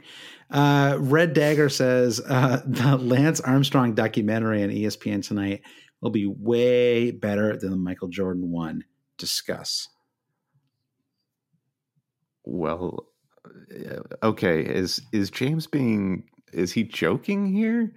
[0.50, 5.62] Uh, Red Dagger says uh, the Lance Armstrong documentary on ESPN tonight
[6.00, 8.84] will be way better than the Michael Jordan one.
[9.18, 9.88] Discuss.
[12.44, 13.06] Well,
[13.46, 14.60] uh, okay.
[14.62, 16.24] Is is James being
[16.54, 17.92] is he joking here?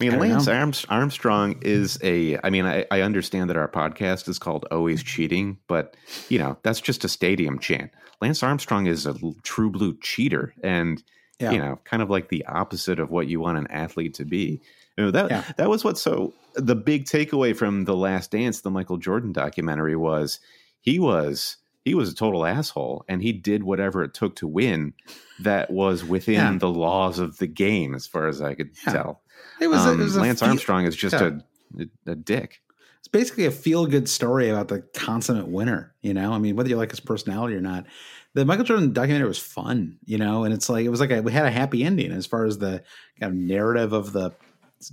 [0.00, 0.72] I mean, I Lance know.
[0.90, 2.38] Armstrong is a.
[2.44, 5.96] I mean, I, I understand that our podcast is called "Always Cheating," but
[6.28, 7.90] you know that's just a stadium chant.
[8.20, 11.02] Lance Armstrong is a true blue cheater, and
[11.40, 11.50] Yeah.
[11.52, 14.60] you know, kind of like the opposite of what you want an athlete to be.
[14.98, 15.44] You know, that Yeah.
[15.56, 15.96] that was what.
[15.98, 20.40] So the big takeaway from the Last Dance, the Michael Jordan documentary, was
[20.80, 24.92] he was he was a total asshole, and he did whatever it took to win.
[25.38, 26.58] That was within Yeah.
[26.58, 28.92] the laws of the game, as far as I could Yeah.
[28.92, 29.22] tell.
[29.60, 31.38] It was, Um, it was Lance Armstrong is just yeah.
[31.78, 32.60] a, a dick.
[32.98, 35.94] It's basically a feel good story about the consummate winner.
[36.02, 37.86] You know, I mean, whether you like his personality or not,
[38.34, 39.98] the Michael Jordan documentary was fun.
[40.04, 42.26] You know, and it's like it was like a, we had a happy ending as
[42.26, 42.82] far as the
[43.20, 44.32] kind of narrative of the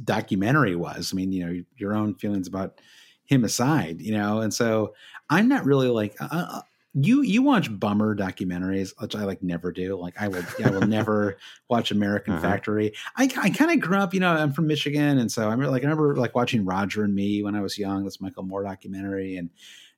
[0.03, 1.11] documentary was.
[1.11, 2.79] I mean, you know, your own feelings about
[3.25, 3.99] him aside.
[3.99, 4.93] You know, and so
[5.29, 6.15] I'm not really like.
[6.21, 6.61] Uh, uh,
[6.93, 9.95] you you watch bummer documentaries, which I like never do.
[9.99, 11.37] Like I will I will never
[11.69, 12.41] watch American Uh-huh.
[12.43, 12.93] Factory.
[13.17, 15.69] I I kind of grew up, you know, I'm from Michigan, and so I remember
[15.71, 18.03] like I remember like watching Roger and Me when I was young.
[18.03, 19.49] This Michael Moore documentary and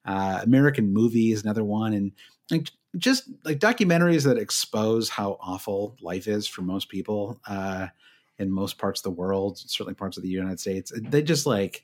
[0.06, 2.12] uh, American Movie is another one, and
[2.50, 7.88] like just like documentaries that expose how awful life is for most people uh,
[8.40, 10.94] in most parts of the world, certainly parts of the United States.
[10.96, 11.84] They just like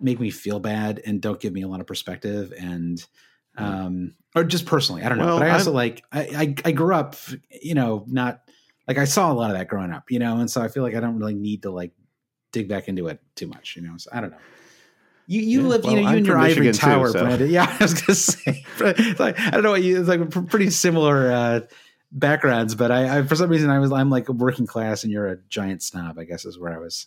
[0.00, 3.04] make me feel bad and don't give me a lot of perspective and
[3.56, 6.54] um or just personally i don't know Well, but i also I'm- like I, I
[6.66, 7.16] i grew up
[7.62, 8.40] you know not
[8.88, 10.82] like i saw a lot of that growing up you know and so i feel
[10.82, 11.92] like i don't really need to like
[12.52, 14.38] dig back into it too much you know so i don't know.
[15.26, 16.80] You you Yeah, live well, you know you I'm and your from ivory Michigan too,
[16.80, 17.50] tower so- Brandon.
[17.50, 18.64] yeah i was gonna say
[19.18, 21.60] like i don't know what you it's like pretty similar uh
[22.12, 25.26] backgrounds but I, I for some reason i was i'm like working class and you're
[25.28, 27.06] a giant snob i guess is where i was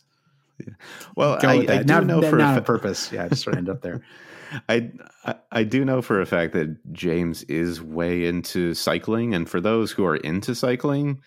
[1.15, 3.11] Well, going I, I do not, know for a fa- on purpose.
[3.11, 4.01] Yeah i just sort of end up there
[4.69, 4.91] I,
[5.25, 9.59] I I do know for a fact that James is way into cycling, and for
[9.59, 11.21] those who are into cycling,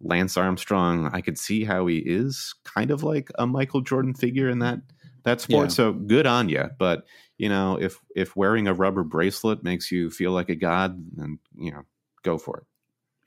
[0.00, 4.48] Lance Armstrong, I could see how he is kind of like a Michael Jordan figure
[4.48, 4.80] in that
[5.24, 5.70] that sport.
[5.70, 5.74] Yeah.
[5.74, 7.04] So good on you, but
[7.38, 11.38] you know if if wearing a rubber bracelet makes you feel like a god, then
[11.56, 11.82] you know
[12.22, 12.64] go for it.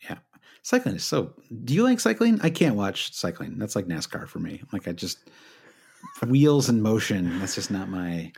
[0.10, 0.18] Yeah,
[0.62, 1.34] cycling is so.
[1.64, 2.40] Do you like cycling?
[2.42, 3.58] I can't watch cycling.
[3.58, 4.62] That's like NASCAR for me.
[4.72, 5.20] Like I just
[6.26, 7.40] wheels in motion.
[7.40, 8.32] That's just not my.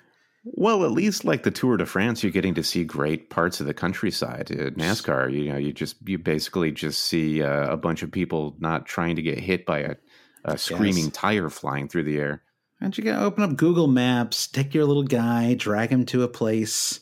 [0.45, 3.65] Well, at least like the Tour de France, you're getting to see great parts of
[3.67, 4.49] the countryside.
[4.51, 8.55] Uh, NASCAR, you know, you just you basically just see uh, a bunch of people
[8.59, 9.95] not trying to get hit by a,
[10.45, 11.13] a screaming Yes.
[11.13, 12.41] tire flying through the air.
[12.79, 16.23] Why don't you go open up Google Maps, take your little guy, drag him to
[16.23, 17.01] a place,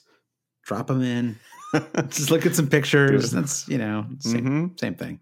[0.66, 1.38] drop him in,
[2.10, 3.30] just look at some pictures.
[3.30, 4.80] That's you know same, Mhm.
[4.80, 5.20] same thing.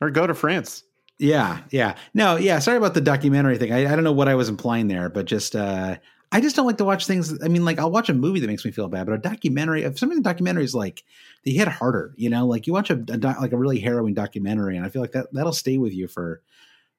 [0.00, 0.84] Or go to France.
[1.18, 1.96] Yeah, yeah.
[2.14, 2.58] No, yeah.
[2.60, 3.72] Sorry about the documentary thing.
[3.72, 5.96] I, I don't know what I was implying there, but just uh
[6.32, 7.42] I just don't like to watch things.
[7.42, 9.84] I mean, like I'll watch a movie that makes me feel bad, but a documentary.
[9.84, 11.04] If some of the documentaries like
[11.44, 14.14] they hit harder, you know, like you watch a, a doc, like a really harrowing
[14.14, 16.42] documentary, and I feel like that that'll stay with you for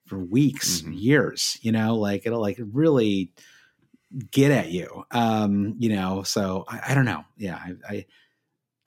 [0.05, 0.99] for weeks, Mhm.
[0.99, 1.57] years.
[1.61, 3.31] You know, like it'll like really
[4.31, 5.03] get at you.
[5.11, 7.23] Um, you know, so I, I don't know.
[7.37, 8.05] Yeah, I, I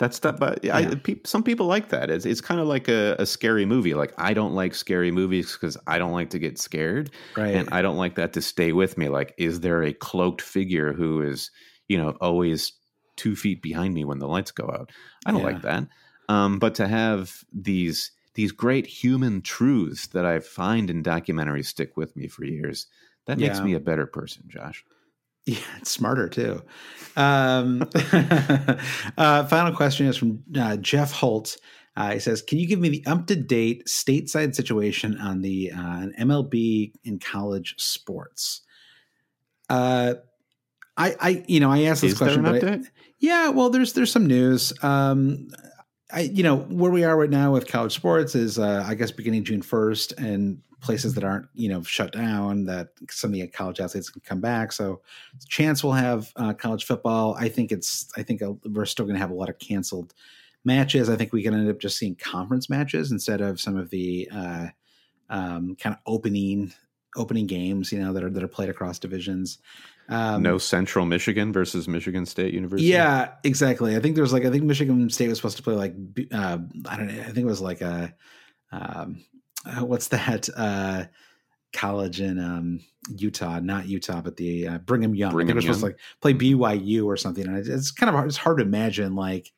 [0.00, 0.94] That's that, but I, Yeah.
[1.04, 2.08] pe- some people like that.
[2.10, 3.92] It's, it's kind of like a, a scary movie.
[3.92, 7.10] Like I don't like scary movies because I don't like to get scared.
[7.36, 7.54] right.
[7.54, 9.10] and I don't like that to stay with me.
[9.10, 11.50] Like, is there a cloaked figure who is,
[11.86, 12.72] you know, always
[13.16, 14.90] two feet behind me when the lights go out?
[15.26, 15.46] I don't Yeah.
[15.46, 15.86] like that.
[16.30, 21.96] Um, but to have these these great human truths that I find in documentaries stick
[21.98, 22.86] with me for years,
[23.26, 24.82] that makes me a better person, Josh.
[25.46, 26.62] Yeah, it's smarter too.
[27.16, 27.82] Um,
[29.18, 31.56] uh, final question is from uh, Jeff Holt.
[31.96, 35.72] Uh, he says, "Can you give me the up to date stateside situation on the
[35.72, 38.62] uh, MLB in college sports?"
[39.68, 40.14] Uh,
[40.96, 43.70] I, I, you know, I asked this Is there question, an but I- yeah, well,
[43.70, 44.72] there's there's some news.
[44.82, 45.48] Um,
[46.12, 49.10] I, you know, where we are right now with college sports is, uh, I guess,
[49.10, 53.46] beginning June first, and places that aren't, you know, shut down, that some of the
[53.48, 54.72] college athletes can come back.
[54.72, 55.00] So,
[55.48, 57.36] chance we'll have uh, college football.
[57.38, 58.10] I think it's.
[58.16, 60.14] I think uh, we're still going to have a lot of canceled
[60.64, 61.08] matches.
[61.08, 64.28] I think we can end up just seeing conference matches instead of some of the
[64.32, 64.66] uh,
[65.28, 66.72] um, kind of opening
[67.16, 67.92] opening games.
[67.92, 69.58] You know, that are that are played across divisions.
[70.08, 72.90] Um, no Central Michigan versus Michigan State University.
[72.90, 73.94] yeah, exactly.
[73.94, 75.94] I think there was like I think Michigan State was supposed to play like
[76.32, 76.58] uh,
[76.88, 77.20] I don't know.
[77.20, 78.12] I think it was like a
[78.72, 79.22] um,
[79.64, 81.04] uh, what's that uh,
[81.72, 83.60] college in um, Utah?
[83.60, 85.32] Not Utah, but the uh, Brigham Young.
[85.32, 87.46] Brigham it was supposed to like play BYU or something.
[87.46, 89.52] And it's, it's kind of hard, it's hard to imagine like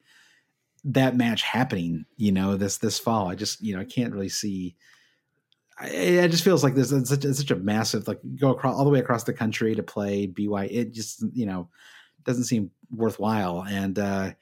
[0.84, 2.05] that match happening.
[2.16, 3.28] You know, this this fall.
[3.28, 4.76] I just you know I can't really see.
[5.78, 6.92] I, it just feels like this.
[6.92, 9.74] It's such, it's such a massive like go across all the way across the country
[9.74, 10.68] to play BYU.
[10.70, 11.68] It just you know
[12.24, 13.64] doesn't seem worthwhile.
[13.68, 14.32] And uh,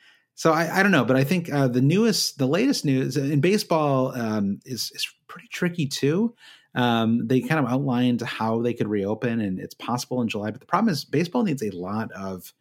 [0.41, 3.43] so I, I don't know, but I think uh, the newest, the latest news in
[3.43, 6.35] baseball um, is is pretty tricky too.
[6.75, 10.51] Um, they kind of outlined how they could reopen, and it's possible in July.
[10.51, 12.55] But the problem is, baseball needs a lot of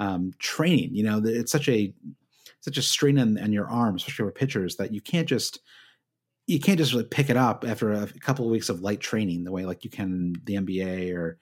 [0.00, 0.90] um, training.
[0.92, 1.94] You know, it's such a
[2.62, 5.60] such a strain on, on your arm, especially for pitchers, that you can't just
[6.48, 9.44] you can't just really pick it up after a couple of weeks of light training
[9.44, 11.38] the way like you can the NBA or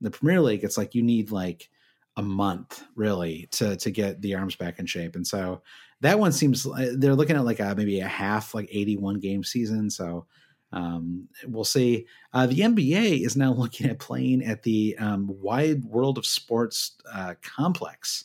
[0.00, 0.62] the Premier League.
[0.62, 1.68] It's like you need like
[2.16, 5.62] a month really to to get the arms back in shape, and so
[6.00, 9.44] that one seems they're looking at like a, maybe a half like eighty one game
[9.44, 9.88] season.
[9.88, 10.26] So
[10.72, 12.06] um, we'll see.
[12.32, 16.96] Uh, the NBA is now looking at playing at the um, Wide World of Sports
[17.12, 18.24] uh, complex,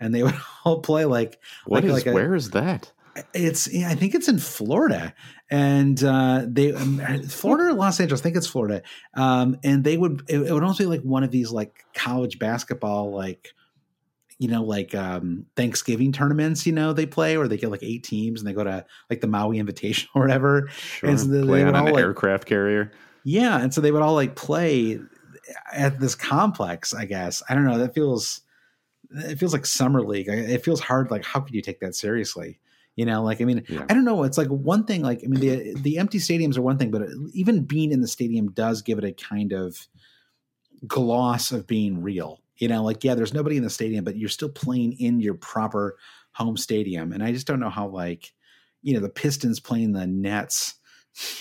[0.00, 1.92] and they would all play like What like- is?
[1.92, 2.90] like a- where is that?
[3.34, 5.14] It's yeah, I think it's in Florida,
[5.50, 6.98] and uh, they um,
[7.28, 8.20] Florida or Los Angeles.
[8.20, 8.82] I think it's Florida,
[9.14, 12.38] um, and they would it, it would almost be like one of these like college
[12.38, 13.48] basketball like
[14.38, 18.02] you know, like um, Thanksgiving tournaments, you know, they play where they get like eight
[18.02, 20.68] teams and they go to like the Maui Invitation or whatever.
[20.68, 21.10] Sure.
[21.10, 22.90] And so they- Play they on an like- aircraft carrier.
[23.24, 24.98] Yeah, and so they would all like play
[25.72, 26.92] at this complex.
[26.92, 27.78] I guess I don't know.
[27.78, 28.40] That feels
[29.12, 30.26] it feels like summer league.
[30.28, 31.12] It feels hard.
[31.12, 32.58] Like how could you take that seriously?
[32.96, 33.86] You know, like I mean, Yeah.
[33.88, 34.22] I don't know.
[34.22, 35.02] It's like one thing.
[35.02, 38.08] Like I mean, the the empty stadiums are one thing, but even being in the
[38.08, 39.86] stadium does give it a kind of
[40.86, 42.40] gloss of being real.
[42.58, 45.34] You know, like yeah, there's nobody in the stadium, but you're still playing in your
[45.34, 45.96] proper
[46.32, 47.12] home stadium.
[47.12, 48.32] And I just don't know how like
[48.82, 50.74] you know the Pistons playing the Nets.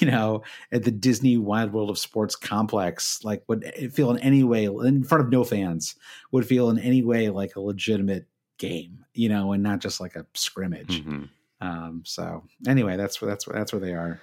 [0.01, 0.43] You know,
[0.73, 5.01] at the Disney Wild World of Sports complex, like would feel in any way in
[5.05, 5.95] front of no fans
[6.33, 8.27] would feel in any way like a legitimate
[8.57, 11.01] game, you know, and not just like a scrimmage.
[11.05, 11.29] Mhm.
[11.61, 14.19] Um, so anyway, that's where that's where that's where they are.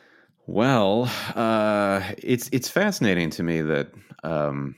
[0.46, 3.92] Well, uh, it's it's fascinating to me that,
[4.24, 4.74] um,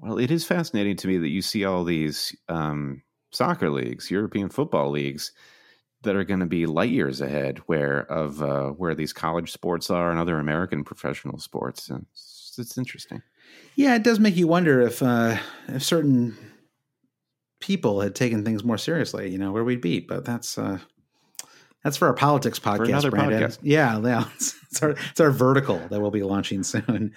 [0.00, 4.48] well, it is fascinating to me that you see all these um, soccer leagues, European
[4.48, 5.32] football leagues,
[6.02, 9.90] that are going to be light years ahead where of uh, where these college sports
[9.90, 11.88] are and other American professional sports.
[11.88, 13.22] And It's, it's interesting.
[13.76, 15.38] Yeah, it does make you wonder if uh,
[15.68, 16.36] if certain
[17.60, 20.00] people had taken things more seriously, you know, where we'd be.
[20.00, 20.78] But that's uh,
[21.82, 23.10] that's for our politics podcast.
[23.10, 23.42] Brandon.
[23.42, 23.58] podcast.
[23.62, 27.14] Yeah, yeah, it's, it's our it's our vertical that we'll be launching soon.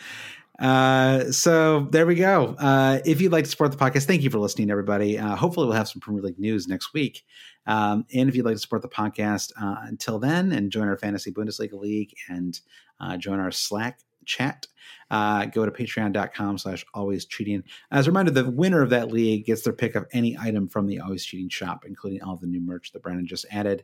[0.59, 2.55] Uh, so there we go.
[2.57, 5.19] Uh, if you'd like to support the podcast, thank you for listening, everybody.
[5.19, 7.23] Uh, hopefully, we'll have some Premier League news next week.
[7.67, 10.97] Um, and if you'd like to support the podcast, uh, until then, and join our
[10.97, 12.59] Fantasy Bundesliga League and
[12.99, 14.67] uh, join our Slack chat,
[15.11, 17.63] uh, go to patreon.com slash always cheating.
[17.91, 20.87] As a reminder, the winner of that league gets their pick of any item from
[20.87, 23.83] the Always Cheating shop, including all the new merch that Brandon just added.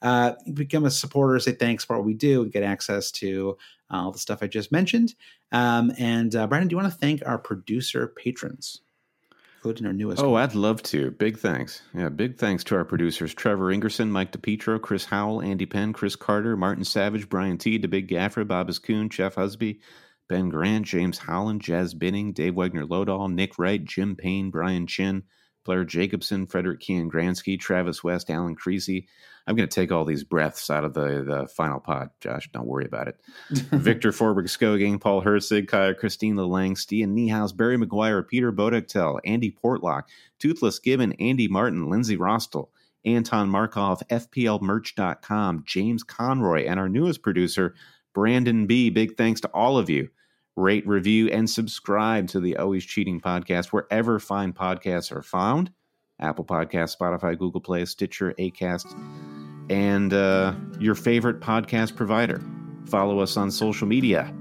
[0.00, 3.56] Uh, become a supporter, say thanks for what we do, and get access to
[3.90, 5.14] uh, all the stuff I just mentioned.
[5.50, 8.82] Um, and uh, Brandon, do you want to thank our producer patrons,
[9.56, 10.22] including our newest?
[10.22, 10.42] Oh, one?
[10.42, 11.10] I'd love to.
[11.12, 11.82] Big thanks.
[11.94, 16.14] Yeah, big thanks to our producers Trevor Ingerson, Mike DePietro, Chris Howell, Andy Penn, Chris
[16.14, 19.80] Carter, Martin Savage, Brian T, The Big Gaffer, Bobbis Coon, Jeff Husby,
[20.28, 25.24] Ben Grant, James Holland, Jazz Binning, Dave Wegner Lodahl, Nick Wright, Jim Payne, Brian Chin,
[25.68, 29.06] Blair Jacobson, Frederick Kean Gransky, Travis West, Alan Creasy.
[29.46, 32.48] I'm going to take all these breaths out of the, the final pod, Josh.
[32.52, 33.20] Don't worry about it.
[33.50, 39.54] Victor Forberg Skoging, Paul Herzig, Kaya Christine Lang, Stian Niehaus, Barry McGuire, Peter Bodektel, Andy
[39.62, 40.04] Portlock,
[40.38, 42.70] Toothless Gibbon, Andy Martin, Lindsay Rostel,
[43.04, 47.74] Anton Markov, FPLmerch.com, James Conroy, and our newest producer,
[48.14, 48.88] Brandon B.
[48.88, 50.08] Big thanks to all of you.
[50.58, 55.70] Rate, review, and subscribe to the Always Cheating podcast wherever fine podcasts are found
[56.18, 58.92] Apple Podcasts, Spotify, Google Play, Stitcher, Acast,
[59.70, 62.42] and uh, your favorite podcast provider.
[62.86, 64.34] Follow us on social media.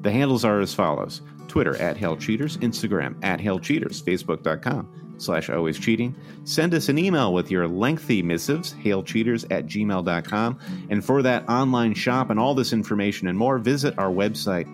[0.00, 5.50] The handles are as follows Twitter at Hail Cheaters, Instagram at Hail Cheaters, Facebook.com slash
[5.50, 6.16] always cheating.
[6.42, 10.58] Send us an email with your lengthy missives, hailcheaters at gmail.com.
[10.90, 14.66] And for that online shop and all this information and more, visit our website,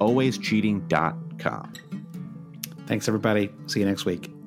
[0.00, 1.72] alwayscheating.com.
[2.86, 3.52] Thanks, everybody.
[3.66, 4.39] See you next week.